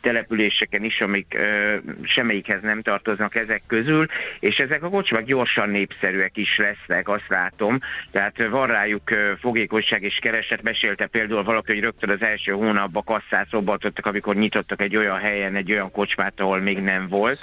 településeken 0.01 0.83
is, 0.83 1.01
amik 1.01 1.37
uh, 1.37 1.75
semmelyikhez 2.03 2.61
nem 2.61 2.81
tartoznak 2.81 3.35
ezek 3.35 3.61
közül, 3.67 4.05
és 4.39 4.57
ezek 4.57 4.83
a 4.83 4.89
kocsmák 4.89 5.25
gyorsan 5.25 5.69
népszerűek 5.69 6.37
is 6.37 6.57
lesznek, 6.57 7.09
azt 7.09 7.27
látom, 7.27 7.79
tehát 8.11 8.47
van 8.47 8.67
rájuk 8.67 9.08
fogékonyság 9.39 10.03
és 10.03 10.19
kereset. 10.21 10.61
Mesélte 10.61 11.05
például 11.05 11.43
valaki, 11.43 11.71
hogy 11.71 11.81
rögtön 11.81 12.09
az 12.09 12.21
első 12.21 12.51
hónapban 12.51 13.03
kasszát 13.03 13.47
szobbatottak, 13.49 14.05
amikor 14.05 14.35
nyitottak 14.35 14.81
egy 14.81 14.95
olyan 14.95 15.17
helyen, 15.17 15.55
egy 15.55 15.71
olyan 15.71 15.91
kocsmát, 15.91 16.39
ahol 16.39 16.59
még 16.59 16.77
nem 16.77 17.07
volt. 17.07 17.39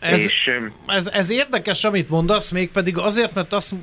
Ez, 0.00 0.24
és, 0.24 0.50
ez, 0.86 1.06
ez 1.06 1.30
érdekes, 1.30 1.84
amit 1.84 2.08
mondasz, 2.08 2.50
mégpedig 2.50 2.98
azért, 2.98 3.34
mert 3.34 3.52
azt, 3.52 3.74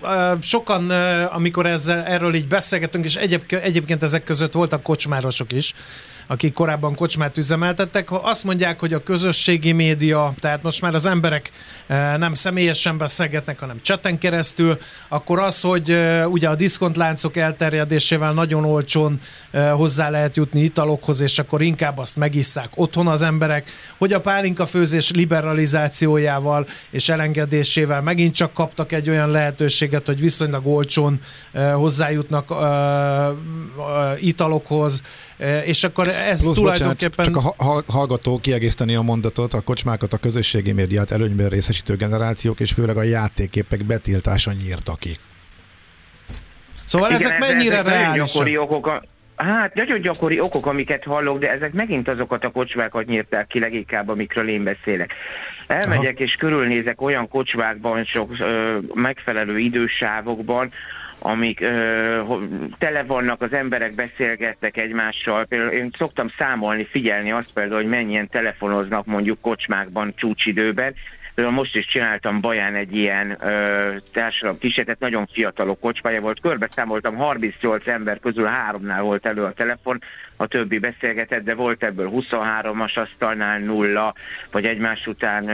sokan, 0.41 0.89
amikor 1.25 1.65
ezzel, 1.65 2.06
erről 2.06 2.34
így 2.34 2.47
beszélgetünk, 2.47 3.06
és 3.06 3.15
egyéb, 3.15 3.43
egyébként 3.49 4.03
ezek 4.03 4.23
között 4.23 4.53
voltak 4.53 4.84
kocsmárosok 4.84 5.51
is, 5.51 5.73
akik 6.27 6.53
korábban 6.53 6.95
kocsmát 6.95 7.37
üzemeltettek, 7.37 8.07
azt 8.11 8.43
mondják, 8.43 8.79
hogy 8.79 8.93
a 8.93 9.03
közösségi 9.03 9.71
média, 9.71 10.33
tehát 10.39 10.63
most 10.63 10.81
már 10.81 10.95
az 10.95 11.05
emberek 11.05 11.51
eh, 11.87 12.17
nem 12.17 12.33
személyesen 12.33 12.97
beszélgetnek, 12.97 13.59
hanem 13.59 13.79
cseten 13.81 14.17
keresztül, 14.17 14.77
akkor 15.07 15.39
az, 15.39 15.61
hogy 15.61 15.91
eh, 15.91 16.31
ugye 16.31 16.49
a 16.49 16.55
diszkontláncok 16.55 17.37
elterjedésével 17.37 18.33
nagyon 18.33 18.65
olcsón 18.65 19.21
eh, 19.51 19.71
hozzá 19.71 20.09
lehet 20.09 20.35
jutni 20.35 20.61
italokhoz, 20.61 21.21
és 21.21 21.39
akkor 21.39 21.61
inkább 21.61 21.97
azt 21.97 22.15
megisszák 22.15 22.69
otthon 22.75 23.07
az 23.07 23.21
emberek, 23.21 23.71
hogy 23.97 24.13
a 24.13 24.21
pálinka 24.21 24.65
főzés 24.65 25.11
liberalizációjával 25.11 26.67
és 26.89 27.09
elengedésével 27.09 28.01
megint 28.01 28.35
csak 28.35 28.53
kaptak 28.53 28.91
egy 28.91 29.09
olyan 29.09 29.29
lehetőséget, 29.29 30.05
hogy 30.05 30.19
viszonylag 30.19 30.67
olcsón 30.67 31.21
hozzájutnak 31.73 32.53
italokhoz, 34.19 35.03
és 35.65 35.84
akkor 35.84 36.08
ez 36.08 36.43
Plusz, 36.43 36.56
tulajdonképpen... 36.56 37.32
Bocsánat, 37.32 37.56
csak 37.58 37.67
a 37.67 37.84
hallgató 37.91 38.39
kiegészteni 38.39 38.95
a 38.95 39.02
mondatot, 39.02 39.54
a 39.54 39.62
kocsmákat 39.62 40.13
a 40.13 40.17
közösségi 40.17 40.71
médiát 40.71 41.12
előnyben 41.12 41.50
részesítő 41.50 41.95
generációk, 41.95 42.60
és 42.60 42.71
főleg 42.71 42.97
a 42.97 43.04
játéképek 43.04 43.84
betiltása 43.84 44.52
nyírta 44.52 44.95
ki. 45.00 45.17
Szóval 46.86 47.10
Igen, 47.10 47.21
ezek 47.21 47.39
mennyire 47.39 47.82
reálisak? 47.82 48.62
okok, 48.62 49.02
Hát 49.38 49.73
nagyon 49.73 50.02
gyakori 50.02 50.39
okok, 50.39 50.65
amiket 50.65 51.04
hallok, 51.04 51.39
de 51.39 51.52
ezek 51.52 51.73
megint 51.73 52.08
azokat 52.08 52.43
a 52.43 52.50
kocsmákat 52.50 53.06
nyírták 53.06 53.47
ki 53.47 53.60
leginkább, 53.60 54.10
amikről 54.10 54.50
én 54.50 54.63
beszélek. 54.63 55.13
Elmegyek 55.67 56.15
Aha. 56.15 56.23
és 56.23 56.36
körülnézek 56.36 57.02
olyan 57.02 57.28
kocsmákban, 57.28 58.04
sok 58.04 58.32
ö, 58.39 58.78
megfelelő 58.93 59.58
idősávokban, 59.58 60.71
amik 61.27 61.61
ö, 61.61 62.35
tele 62.77 63.03
vannak, 63.03 63.41
az 63.41 63.53
emberek 63.53 63.95
beszélgettek 63.95 64.77
egymással. 64.77 65.45
Például 65.45 65.71
én 65.71 65.91
szoktam 65.97 66.27
számolni, 66.37 66.85
figyelni 66.85 67.31
azt 67.31 67.53
például, 67.53 67.81
hogy 67.81 67.89
mennyien 67.89 68.29
telefonoznak 68.29 69.05
mondjuk 69.05 69.41
kocsmákban 69.41 70.13
csúcsidőben, 70.15 70.93
Például 71.35 71.57
most 71.57 71.75
is 71.75 71.85
csináltam 71.85 72.41
Baján 72.41 72.75
egy 72.75 72.95
ilyen 72.95 73.37
ö, 73.41 73.95
társadalom 74.13 74.57
kísérletet, 74.57 74.99
nagyon 74.99 75.27
fiatalok 75.31 75.79
kocsmája 75.79 76.21
volt, 76.21 76.39
körbe 76.39 76.69
számoltam, 76.75 77.15
38 77.15 77.87
ember 77.87 78.19
közül 78.19 78.45
háromnál 78.45 79.01
volt 79.01 79.25
elő 79.25 79.43
a 79.43 79.53
telefon, 79.53 80.01
a 80.38 80.47
többi 80.47 80.80
beszélgetett, 80.80 81.43
de 81.43 81.56
volt 81.56 81.84
ebből 81.84 82.12
23-as 82.13 82.97
asztalnál 82.97 83.60
nulla, 83.60 84.13
vagy 84.52 84.65
egymás 84.65 85.08
után 85.08 85.45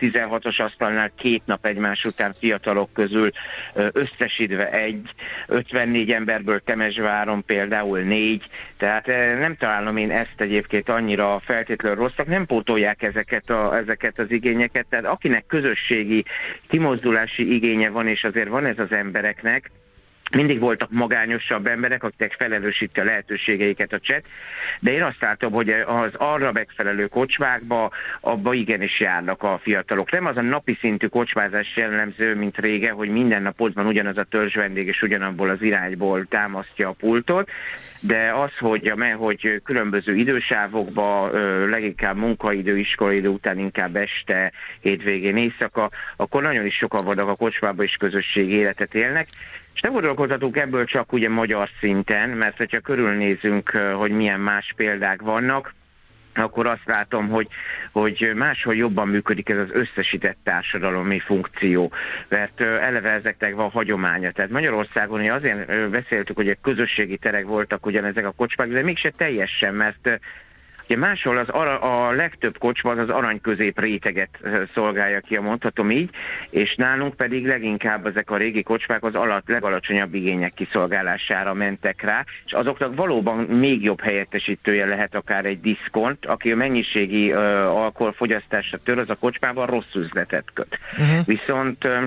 16-os 0.00 0.60
asztalnál 0.60 1.12
két 1.16 1.42
nap 1.46 1.66
egymás 1.66 2.04
után 2.04 2.34
fiatalok 2.38 2.92
közül 2.92 3.30
összesítve 3.74 4.70
egy, 4.70 5.10
54 5.46 6.10
emberből 6.10 6.60
Temesváron 6.60 7.44
például 7.44 7.98
négy, 7.98 8.46
tehát 8.76 9.06
nem 9.38 9.56
találom 9.56 9.96
én 9.96 10.10
ezt 10.10 10.34
egyébként 10.36 10.88
annyira 10.88 11.40
feltétlenül 11.44 11.98
rosszak, 11.98 12.26
nem 12.26 12.46
pótolják 12.46 13.02
ezeket, 13.02 13.50
a, 13.50 13.76
ezeket 13.76 14.18
az 14.18 14.30
igényeket, 14.30 14.86
tehát 14.88 15.04
akinek 15.04 15.46
közösségi 15.46 16.24
kimozdulási 16.68 17.54
igénye 17.54 17.88
van, 17.88 18.06
és 18.06 18.24
azért 18.24 18.48
van 18.48 18.66
ez 18.66 18.78
az 18.78 18.92
embereknek, 18.92 19.70
mindig 20.34 20.60
voltak 20.60 20.90
magányosabb 20.90 21.66
emberek, 21.66 22.02
akiknek 22.02 22.32
felelősíti 22.32 23.00
a 23.00 23.04
lehetőségeiket 23.04 23.92
a 23.92 23.98
cset, 23.98 24.24
de 24.80 24.92
én 24.92 25.02
azt 25.02 25.20
látom, 25.20 25.52
hogy 25.52 25.70
az 25.70 26.10
arra 26.16 26.52
megfelelő 26.52 27.06
kocsmákba, 27.06 27.90
abba 28.20 28.54
igenis 28.54 29.00
járnak 29.00 29.42
a 29.42 29.60
fiatalok. 29.62 30.10
Nem 30.10 30.26
az 30.26 30.36
a 30.36 30.42
napi 30.42 30.76
szintű 30.80 31.06
kocsmázás 31.06 31.76
jellemző, 31.76 32.34
mint 32.34 32.58
rége, 32.58 32.90
hogy 32.90 33.08
minden 33.08 33.42
nap 33.42 33.60
ott 33.60 33.74
van 33.74 33.86
ugyanaz 33.86 34.16
a 34.16 34.24
törzs 34.24 34.54
vendég, 34.54 34.86
és 34.86 35.02
ugyanabból 35.02 35.50
az 35.50 35.62
irányból 35.62 36.26
támasztja 36.28 36.88
a 36.88 36.92
pultot, 36.92 37.50
de 38.00 38.32
az, 38.34 38.56
hogy, 38.58 38.92
hogy 39.16 39.60
különböző 39.64 40.14
idősávokba, 40.14 41.30
leginkább 41.68 42.16
munkaidő, 42.16 42.78
iskolaidő 42.78 43.28
után 43.28 43.58
inkább 43.58 43.96
este, 43.96 44.52
hétvégén, 44.80 45.36
éjszaka, 45.36 45.90
akkor 46.16 46.42
nagyon 46.42 46.66
is 46.66 46.76
sokan 46.76 47.04
vannak 47.04 47.28
a 47.28 47.34
kocsmába 47.34 47.82
és 47.82 47.96
közösség 47.96 48.50
életet 48.50 48.94
élnek, 48.94 49.28
és 49.74 49.80
nem 49.80 49.92
gondolkodhatunk 49.92 50.56
ebből 50.56 50.84
csak 50.84 51.12
ugye 51.12 51.28
magyar 51.28 51.68
szinten, 51.80 52.30
mert 52.30 52.56
hogyha 52.56 52.80
körülnézünk, 52.80 53.70
hogy 53.70 54.10
milyen 54.10 54.40
más 54.40 54.72
példák 54.76 55.20
vannak, 55.20 55.74
akkor 56.34 56.66
azt 56.66 56.84
látom, 56.84 57.28
hogy, 57.28 57.46
hogy 57.92 58.32
máshol 58.34 58.74
jobban 58.74 59.08
működik 59.08 59.48
ez 59.48 59.58
az 59.58 59.70
összesített 59.72 60.36
társadalomi 60.44 61.18
funkció, 61.18 61.92
mert 62.28 62.60
eleve 62.60 63.10
ezeknek 63.10 63.54
van 63.54 63.70
hagyománya. 63.70 64.30
Tehát 64.30 64.50
Magyarországon 64.50 65.30
azért 65.30 65.90
beszéltük, 65.90 66.36
hogy 66.36 66.48
a 66.48 66.56
közösségi 66.62 67.16
terek 67.16 67.44
voltak 67.44 67.86
ugyanezek 67.86 68.26
a 68.26 68.30
kocsmák, 68.30 68.68
de 68.68 68.82
mégse 68.82 69.10
teljesen, 69.10 69.74
mert 69.74 70.20
Ugye 70.92 71.00
máshol 71.00 71.38
az 71.38 71.48
ara, 71.48 71.78
a 71.78 72.10
legtöbb 72.10 72.58
kocsma 72.58 72.90
az 72.90 72.98
az 72.98 73.08
arany 73.08 73.40
közép 73.40 73.80
réteget 73.80 74.38
szolgálja 74.74 75.20
ki, 75.20 75.38
mondhatom 75.38 75.90
így, 75.90 76.10
és 76.50 76.74
nálunk 76.74 77.14
pedig 77.14 77.46
leginkább 77.46 78.06
ezek 78.06 78.30
a 78.30 78.36
régi 78.36 78.62
kocsmák 78.62 79.04
az 79.04 79.14
alatt 79.14 79.48
legalacsonyabb 79.48 80.14
igények 80.14 80.54
kiszolgálására 80.54 81.54
mentek 81.54 82.02
rá, 82.02 82.24
és 82.44 82.52
azoknak 82.52 82.96
valóban 82.96 83.36
még 83.38 83.82
jobb 83.82 84.00
helyettesítője 84.00 84.86
lehet 84.86 85.14
akár 85.14 85.44
egy 85.44 85.60
diszkont, 85.60 86.26
aki 86.26 86.52
a 86.52 86.56
mennyiségi 86.56 87.32
uh, 87.32 87.38
alkoholfogyasztásra 87.76 88.78
tör, 88.78 88.98
az 88.98 89.10
a 89.10 89.14
kocsmában 89.14 89.66
rossz 89.66 89.94
üzletet 89.94 90.44
köt. 90.54 90.78
Uh-huh. 90.98 91.26
Viszont 91.26 91.84
uh, 91.84 92.02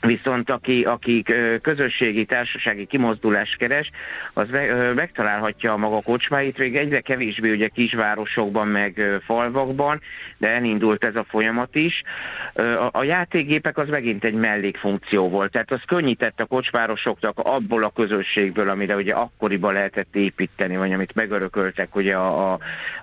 Viszont 0.00 0.50
aki, 0.50 0.84
aki 0.84 1.24
közösségi, 1.62 2.24
társasági 2.24 2.86
kimozdulást 2.86 3.56
keres, 3.56 3.90
az 4.32 4.48
megtalálhatja 4.94 5.72
a 5.72 5.76
maga 5.76 6.00
kocsmáit, 6.00 6.58
még 6.58 6.76
egyre 6.76 7.00
kevésbé 7.00 7.50
ugye 7.50 7.68
kisvárosokban, 7.68 8.68
meg 8.68 9.20
falvakban, 9.24 10.00
de 10.38 10.48
elindult 10.48 11.04
ez 11.04 11.16
a 11.16 11.24
folyamat 11.28 11.74
is. 11.74 12.02
A 12.90 13.02
játékgépek 13.02 13.78
az 13.78 13.88
megint 13.88 14.24
egy 14.24 14.34
mellékfunkció 14.34 15.28
volt, 15.28 15.50
tehát 15.50 15.70
az 15.70 15.82
könnyített 15.86 16.40
a 16.40 16.44
kocsvárosoknak 16.46 17.38
abból 17.38 17.84
a 17.84 17.92
közösségből, 17.94 18.68
amire 18.68 18.94
ugye 18.94 19.12
akkoriban 19.12 19.72
lehetett 19.72 20.16
építeni, 20.16 20.76
vagy 20.76 20.92
amit 20.92 21.14
megörököltek 21.14 21.96
ugye 21.96 22.16
a, 22.16 22.52
a, 22.52 22.58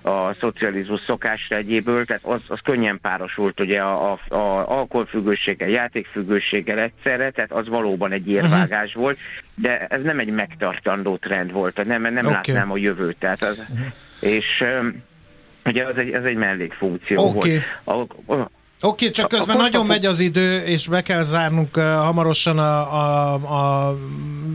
a 0.09 0.33
szocializmus 0.39 0.99
szokásregyéből, 0.99 2.05
tehát 2.05 2.23
az, 2.25 2.41
az 2.47 2.59
könnyen 2.59 2.99
párosult 3.01 3.59
ugye 3.59 3.81
a, 3.81 4.11
a, 4.11 4.35
a 4.35 4.69
alkoholfüggőséggel, 4.77 5.69
játékfüggőséggel, 5.69 6.85
egyszerre, 6.87 7.31
tehát 7.31 7.51
az 7.51 7.67
valóban 7.67 8.11
egy 8.11 8.29
érvágás 8.29 8.87
uh-huh. 8.87 9.03
volt, 9.03 9.17
de 9.55 9.77
ez 9.77 10.01
nem 10.01 10.19
egy 10.19 10.29
megtartandó 10.29 11.17
trend 11.17 11.51
volt, 11.51 11.85
nem, 11.85 12.01
nem 12.01 12.25
okay. 12.25 12.31
látnám 12.31 12.71
a 12.71 12.77
jövőt. 12.77 13.17
Tehát 13.17 13.43
az, 13.43 13.57
uh-huh. 13.57 13.85
És 14.19 14.63
ugye 15.65 15.83
az 15.83 15.97
egy, 15.97 16.13
az 16.13 16.25
egy 16.25 16.35
mellékfunkció 16.35 17.23
okay. 17.23 17.61
volt. 17.83 18.07
A, 18.27 18.33
a, 18.33 18.49
Oké, 18.81 19.05
okay, 19.05 19.11
csak 19.11 19.27
közben 19.27 19.55
a 19.55 19.61
nagyon 19.61 19.85
megy 19.85 20.05
az 20.05 20.19
idő, 20.19 20.63
és 20.63 20.87
be 20.87 21.01
kell 21.01 21.23
zárnunk 21.23 21.77
uh, 21.77 21.83
hamarosan 21.83 22.57
a, 22.57 22.93
a, 22.93 23.33
a, 23.33 23.97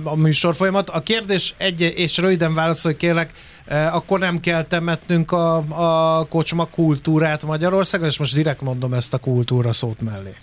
a 0.04 0.16
műsorfolyamat. 0.16 0.90
A 0.90 1.00
kérdés 1.00 1.54
egy, 1.58 1.80
és 1.80 2.18
röviden 2.18 2.54
válaszolj 2.54 2.96
kérlek, 2.96 3.30
uh, 3.68 3.94
akkor 3.94 4.18
nem 4.18 4.40
kell 4.40 4.62
temetnünk 4.62 5.32
a, 5.32 5.56
a 5.56 6.24
kocsma 6.24 6.64
kultúrát 6.64 7.42
Magyarországon, 7.42 8.06
és 8.08 8.18
most 8.18 8.34
direkt 8.34 8.60
mondom 8.60 8.92
ezt 8.92 9.14
a 9.14 9.18
kultúra 9.18 9.72
szót 9.72 10.00
mellé. 10.00 10.34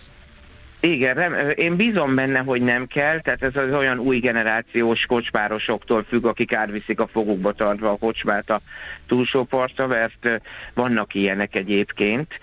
Igen, 0.82 1.16
rem, 1.16 1.34
én 1.56 1.76
bízom 1.76 2.16
benne, 2.16 2.40
hogy 2.40 2.62
nem 2.62 2.88
kell, 2.88 3.20
tehát 3.20 3.44
ez 3.44 3.56
az 3.56 3.74
olyan 3.74 4.00
új 4.00 4.20
generációs 4.20 5.06
kocsmárosoktól 5.06 6.04
függ, 6.04 6.26
akik 6.26 6.54
átviszik 6.54 7.00
a 7.00 7.08
fogukba 7.08 7.52
tartva 7.52 7.90
a 7.90 7.96
kocsmát 7.96 8.50
a 8.50 8.62
túlsó 9.08 9.44
partra, 9.44 9.88
mert 9.88 10.42
vannak 10.74 11.14
ilyenek 11.14 11.56
egyébként. 11.56 12.40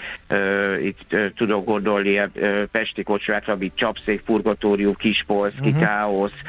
Itt 0.82 1.16
tudok 1.36 1.64
gondolni 1.64 2.18
a 2.18 2.30
Pesti 2.70 3.02
kocsmára, 3.02 3.52
amit 3.52 3.76
Csapszék, 3.76 4.20
Purgatórium, 4.20 4.94
Kispolszki, 4.94 5.68
uh-huh. 5.68 5.82
Káosz, 5.82 6.40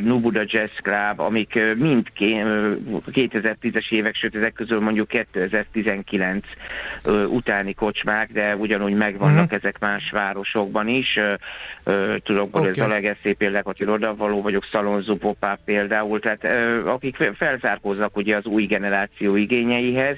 Nubuda 0.00 0.42
Jazz 0.44 0.78
Club, 0.82 1.20
amik 1.20 1.58
mind 1.76 2.06
2010-es 2.16 3.90
évek, 3.90 4.14
sőt 4.14 4.36
ezek 4.36 4.52
közül 4.52 4.80
mondjuk 4.80 5.08
2019 5.08 6.46
utáni 7.28 7.74
kocsmák, 7.74 8.32
de 8.32 8.56
ugyanúgy 8.56 8.94
megvannak 8.94 9.44
uh-huh. 9.44 9.58
ezek 9.58 9.78
más 9.78 10.10
városokban 10.10 10.88
is 10.88 10.99
is. 11.00 11.18
Tudok, 12.22 12.52
hogy 12.52 12.68
okay. 12.68 12.70
ez 12.70 12.78
a 12.78 12.88
legeszép 12.88 13.36
például, 13.36 13.74
hogy 13.76 13.88
oda 13.88 14.16
való 14.16 14.42
vagyok, 14.42 14.64
Szalonzó 14.72 15.16
Popá 15.16 15.58
például, 15.64 16.20
tehát 16.20 16.44
akik 16.86 17.16
felzárkóznak 17.34 18.16
ugye 18.16 18.36
az 18.36 18.44
új 18.44 18.64
generáció 18.64 19.36
igényeihez, 19.36 20.16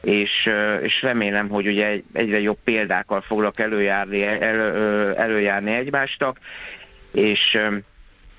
és, 0.00 0.50
és 0.82 1.02
remélem, 1.02 1.48
hogy 1.48 1.66
ugye 1.66 2.00
egyre 2.12 2.40
jobb 2.40 2.58
példákkal 2.64 3.20
foglak 3.20 3.60
előjárni, 3.60 4.22
elő, 4.22 5.12
előjárni 5.16 5.72
egymástak, 5.72 6.38
és 7.12 7.58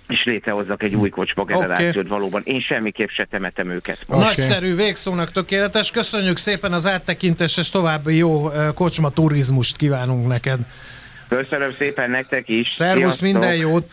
és 0.07 0.23
létrehozzak 0.23 0.83
egy 0.83 0.95
új 0.95 1.09
kocsma 1.09 1.43
generációt 1.43 1.95
okay. 1.95 2.07
valóban. 2.07 2.41
Én 2.45 2.59
semmiképp 2.59 3.07
se 3.07 3.25
temetem 3.25 3.69
őket. 3.69 4.03
Okay. 4.07 4.23
Nagyszerű, 4.23 4.75
végszónak 4.75 5.31
tökéletes. 5.31 5.91
Köszönjük 5.91 6.37
szépen 6.37 6.73
az 6.73 6.87
áttekintés, 6.87 7.57
és 7.57 7.69
további 7.69 8.15
jó 8.15 8.51
kocsma 8.75 9.09
turizmust 9.09 9.75
kívánunk 9.75 10.27
neked. 10.27 10.59
Köszönöm 11.35 11.71
szépen 11.71 12.09
nektek 12.09 12.49
is. 12.49 12.69
Szervusz, 12.69 13.19
minden 13.19 13.55
jót! 13.55 13.89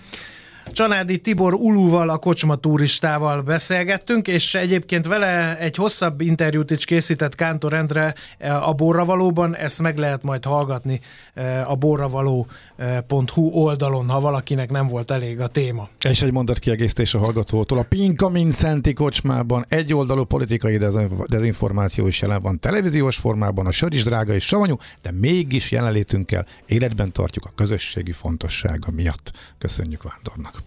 Csanádi 0.72 1.18
Tibor 1.18 1.54
Uluval, 1.54 2.08
a 2.08 2.16
kocsma 2.16 2.54
turistával 2.54 3.42
beszélgettünk, 3.42 4.28
és 4.28 4.54
egyébként 4.54 5.06
vele 5.06 5.58
egy 5.58 5.76
hosszabb 5.76 6.20
interjút 6.20 6.70
is 6.70 6.84
készített 6.84 7.34
Kántor 7.34 7.72
Endre 7.72 8.14
eh, 8.38 8.68
a 8.68 8.72
Borravalóban, 8.72 9.56
ezt 9.56 9.80
meg 9.80 9.98
lehet 9.98 10.22
majd 10.22 10.44
hallgatni 10.44 11.00
eh, 11.34 11.70
a 11.70 11.74
borravaló.hu 11.74 13.48
oldalon, 13.52 14.08
ha 14.08 14.20
valakinek 14.20 14.70
nem 14.70 14.86
volt 14.86 15.10
elég 15.10 15.40
a 15.40 15.46
téma. 15.46 15.88
És 16.08 16.22
egy 16.22 16.32
mondat 16.32 16.58
kiegészítés 16.58 17.14
a 17.14 17.18
hallgatótól. 17.18 17.78
A 17.78 17.86
Pinka 17.88 18.30
Szenti 18.52 18.92
kocsmában 18.92 19.64
egy 19.68 19.94
oldalú 19.94 20.24
politikai 20.24 20.78
dezinformáció 21.26 22.06
is 22.06 22.20
jelen 22.20 22.40
van 22.40 22.58
televíziós 22.60 23.16
formában, 23.16 23.66
a 23.66 23.70
sör 23.70 23.94
is 23.94 24.04
drága 24.04 24.34
és 24.34 24.44
savanyú, 24.44 24.76
de 25.02 25.10
mégis 25.10 25.70
jelenlétünkkel 25.70 26.46
életben 26.66 27.12
tartjuk 27.12 27.44
a 27.44 27.52
közösségi 27.54 28.12
fontossága 28.12 28.90
miatt. 28.90 29.32
Köszönjük 29.58 30.02
Vándornak! 30.02 30.61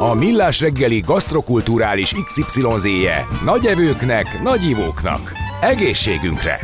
A 0.00 0.14
Millás 0.14 0.60
reggeli 0.60 1.00
gasztrokulturális 1.00 2.14
XYZ-je 2.24 3.26
nagy 3.44 3.66
evőknek, 3.66 4.42
nagy 4.42 4.62
ivóknak. 4.68 5.32
Egészségünkre! 5.60 6.60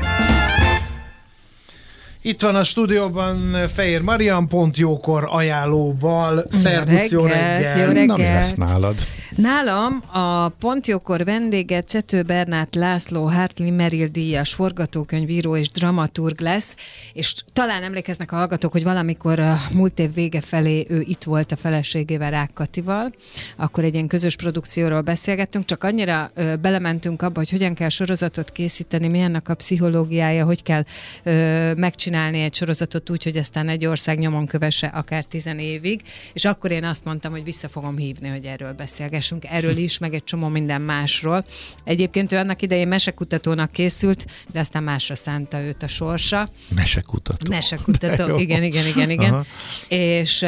Itt 2.26 2.40
van 2.40 2.54
a 2.54 2.64
stúdióban 2.64 3.68
Fehér 3.68 4.00
Marian, 4.00 4.48
pont 4.48 4.76
jókor 4.76 5.28
ajánlóval. 5.30 6.44
Szervusz, 6.50 7.10
jó 7.10 7.24
reggelt! 7.24 7.78
Jó 7.78 7.86
reggelt! 7.86 8.06
Na, 8.06 8.16
mi 8.16 8.22
lesz 8.22 8.54
nálad? 8.54 8.94
Nálam 9.36 10.02
a 10.12 10.48
Pontjókor 10.48 11.24
vendége 11.24 11.82
Cető 11.82 12.22
Bernát 12.22 12.74
László 12.74 13.28
Hartley 13.28 13.72
Merrill 13.72 14.06
díjas 14.06 14.54
forgatókönyvíró 14.54 15.56
és 15.56 15.70
dramaturg 15.70 16.40
lesz, 16.40 16.76
és 17.12 17.34
talán 17.52 17.82
emlékeznek 17.82 18.32
a 18.32 18.36
hallgatók, 18.36 18.72
hogy 18.72 18.84
valamikor 18.84 19.38
a 19.38 19.60
múlt 19.72 19.98
év 19.98 20.14
vége 20.14 20.40
felé 20.40 20.86
ő 20.88 21.00
itt 21.00 21.22
volt 21.22 21.52
a 21.52 21.56
feleségével 21.56 22.30
Rákkatival, 22.30 23.12
akkor 23.56 23.84
egy 23.84 23.94
ilyen 23.94 24.06
közös 24.06 24.36
produkcióról 24.36 25.00
beszélgettünk, 25.00 25.64
csak 25.64 25.84
annyira 25.84 26.30
ö, 26.34 26.56
belementünk 26.56 27.22
abba, 27.22 27.38
hogy 27.38 27.50
hogyan 27.50 27.74
kell 27.74 27.88
sorozatot 27.88 28.50
készíteni, 28.50 29.08
milyennek 29.08 29.48
a 29.48 29.54
pszichológiája, 29.54 30.44
hogy 30.44 30.62
kell 30.62 30.84
ö, 31.22 31.74
megcsinálni 31.74 32.13
egy 32.14 32.54
sorozatot 32.54 33.10
úgy, 33.10 33.24
hogy 33.24 33.36
aztán 33.36 33.68
egy 33.68 33.86
ország 33.86 34.18
nyomon 34.18 34.46
kövesse 34.46 34.86
akár 34.86 35.24
tizen 35.24 35.58
évig, 35.58 36.02
és 36.32 36.44
akkor 36.44 36.70
én 36.70 36.84
azt 36.84 37.04
mondtam, 37.04 37.32
hogy 37.32 37.44
vissza 37.44 37.68
fogom 37.68 37.96
hívni, 37.96 38.28
hogy 38.28 38.44
erről 38.44 38.72
beszélgessünk 38.72 39.44
erről 39.44 39.76
is, 39.76 39.98
meg 39.98 40.14
egy 40.14 40.24
csomó 40.24 40.48
minden 40.48 40.80
másról. 40.80 41.44
Egyébként 41.84 42.32
ő 42.32 42.36
annak 42.36 42.62
idején 42.62 42.88
mesekutatónak 42.88 43.70
készült, 43.70 44.26
de 44.52 44.60
aztán 44.60 44.82
másra 44.82 45.14
szánta 45.14 45.60
őt 45.60 45.82
a 45.82 45.88
sorsa. 45.88 46.48
Mesekutató. 46.74 47.50
Mesekutató, 47.50 48.38
igen, 48.44 48.62
igen, 48.62 48.86
igen, 48.86 49.10
igen. 49.10 49.32
Aha. 49.32 49.44
És 49.88 50.42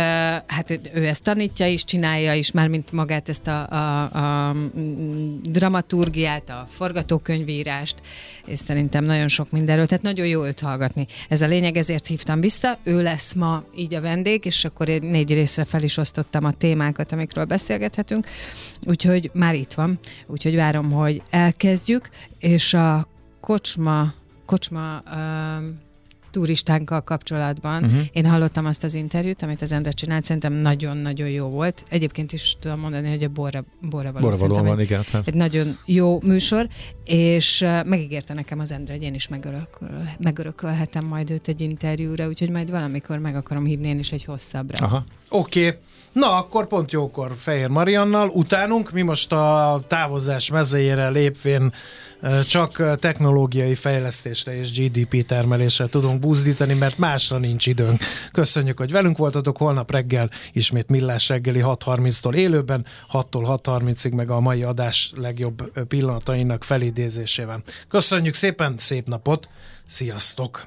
hát 0.46 0.80
ő 0.94 1.06
ezt 1.06 1.22
tanítja 1.22 1.66
is, 1.66 1.84
csinálja 1.84 2.34
is, 2.34 2.50
már 2.50 2.68
mint 2.68 2.92
magát 2.92 3.28
ezt 3.28 3.46
a, 3.46 3.70
a, 3.70 4.02
a 4.48 4.54
dramaturgiát, 5.42 6.50
a 6.50 6.66
forgatókönyvírást, 6.70 7.96
és 8.46 8.58
szerintem 8.58 9.04
nagyon 9.04 9.28
sok 9.28 9.50
mindenről, 9.50 9.86
tehát 9.86 10.02
nagyon 10.02 10.26
jó 10.26 10.44
őt 10.44 10.60
hallgatni. 10.60 11.06
Ez 11.28 11.40
a 11.40 11.46
lényeg, 11.46 11.76
ezért 11.76 12.06
hívtam 12.06 12.40
vissza. 12.40 12.78
Ő 12.82 13.02
lesz 13.02 13.32
ma 13.34 13.64
így 13.76 13.94
a 13.94 14.00
vendég, 14.00 14.44
és 14.44 14.64
akkor 14.64 14.88
én 14.88 15.02
négy 15.02 15.32
részre 15.32 15.64
fel 15.64 15.82
is 15.82 15.96
osztottam 15.96 16.44
a 16.44 16.52
témákat, 16.52 17.12
amikről 17.12 17.44
beszélgethetünk. 17.44 18.26
Úgyhogy 18.86 19.30
már 19.34 19.54
itt 19.54 19.72
van, 19.72 19.98
úgyhogy 20.26 20.56
várom, 20.56 20.90
hogy 20.90 21.22
elkezdjük, 21.30 22.08
és 22.38 22.74
a 22.74 23.08
kocsma, 23.40 24.14
kocsma 24.46 25.02
uh, 25.06 25.85
turistánkkal 26.36 27.00
kapcsolatban. 27.00 27.84
Uh-huh. 27.84 28.00
Én 28.12 28.26
hallottam 28.26 28.66
azt 28.66 28.84
az 28.84 28.94
interjút, 28.94 29.42
amit 29.42 29.62
az 29.62 29.72
Endre 29.72 29.90
csinált, 29.90 30.24
szerintem 30.24 30.52
nagyon-nagyon 30.52 31.28
jó 31.28 31.46
volt. 31.48 31.84
Egyébként 31.88 32.32
is 32.32 32.56
tudom 32.60 32.80
mondani, 32.80 33.08
hogy 33.08 33.22
a 33.22 33.28
Borra, 33.28 33.64
Borra 33.80 34.12
való, 34.12 34.28
Borra 34.28 34.48
való 34.48 34.62
van, 34.62 34.80
igen. 34.80 35.04
Hát. 35.12 35.26
Egy 35.26 35.34
nagyon 35.34 35.78
jó 35.84 36.20
műsor, 36.22 36.68
és 37.04 37.66
megígérte 37.84 38.34
nekem 38.34 38.58
az 38.58 38.72
Endre, 38.72 38.92
hogy 38.92 39.02
én 39.02 39.14
is 39.14 39.28
megörököl, 39.28 40.08
megörökölhetem 40.18 41.06
majd 41.06 41.30
őt 41.30 41.48
egy 41.48 41.60
interjúra, 41.60 42.26
úgyhogy 42.26 42.50
majd 42.50 42.70
valamikor 42.70 43.18
meg 43.18 43.36
akarom 43.36 43.64
hívni 43.64 43.88
én 43.88 43.98
is 43.98 44.12
egy 44.12 44.24
hosszabbra. 44.24 44.86
Aha. 44.86 45.04
Oké. 45.28 45.66
Okay. 45.66 45.78
Na, 46.12 46.36
akkor 46.36 46.66
pont 46.66 46.92
jókor 46.92 47.34
Fehér 47.36 47.68
Mariannal. 47.68 48.28
Utánunk 48.28 48.90
mi 48.90 49.02
most 49.02 49.32
a 49.32 49.84
távozás 49.86 50.50
mezejére 50.50 51.08
lépvén 51.08 51.72
csak 52.48 52.98
technológiai 52.98 53.74
fejlesztésre 53.74 54.58
és 54.58 54.72
GDP 54.72 55.26
termelésre 55.26 55.86
tudunk 55.86 56.20
buzdítani, 56.26 56.74
mert 56.74 56.98
másra 56.98 57.38
nincs 57.38 57.66
időnk. 57.66 58.02
Köszönjük, 58.32 58.78
hogy 58.78 58.90
velünk 58.90 59.18
voltatok, 59.18 59.56
holnap 59.56 59.90
reggel 59.90 60.30
ismét 60.52 60.88
Millás 60.88 61.28
reggeli 61.28 61.60
6.30-tól 61.62 62.34
élőben, 62.34 62.86
6-tól 63.12 63.58
6.30-ig 63.62 64.14
meg 64.14 64.30
a 64.30 64.40
mai 64.40 64.62
adás 64.62 65.12
legjobb 65.16 65.86
pillanatainak 65.88 66.64
felidézésével. 66.64 67.62
Köszönjük 67.88 68.34
szépen, 68.34 68.74
szép 68.78 69.06
napot, 69.06 69.48
sziasztok! 69.86 70.66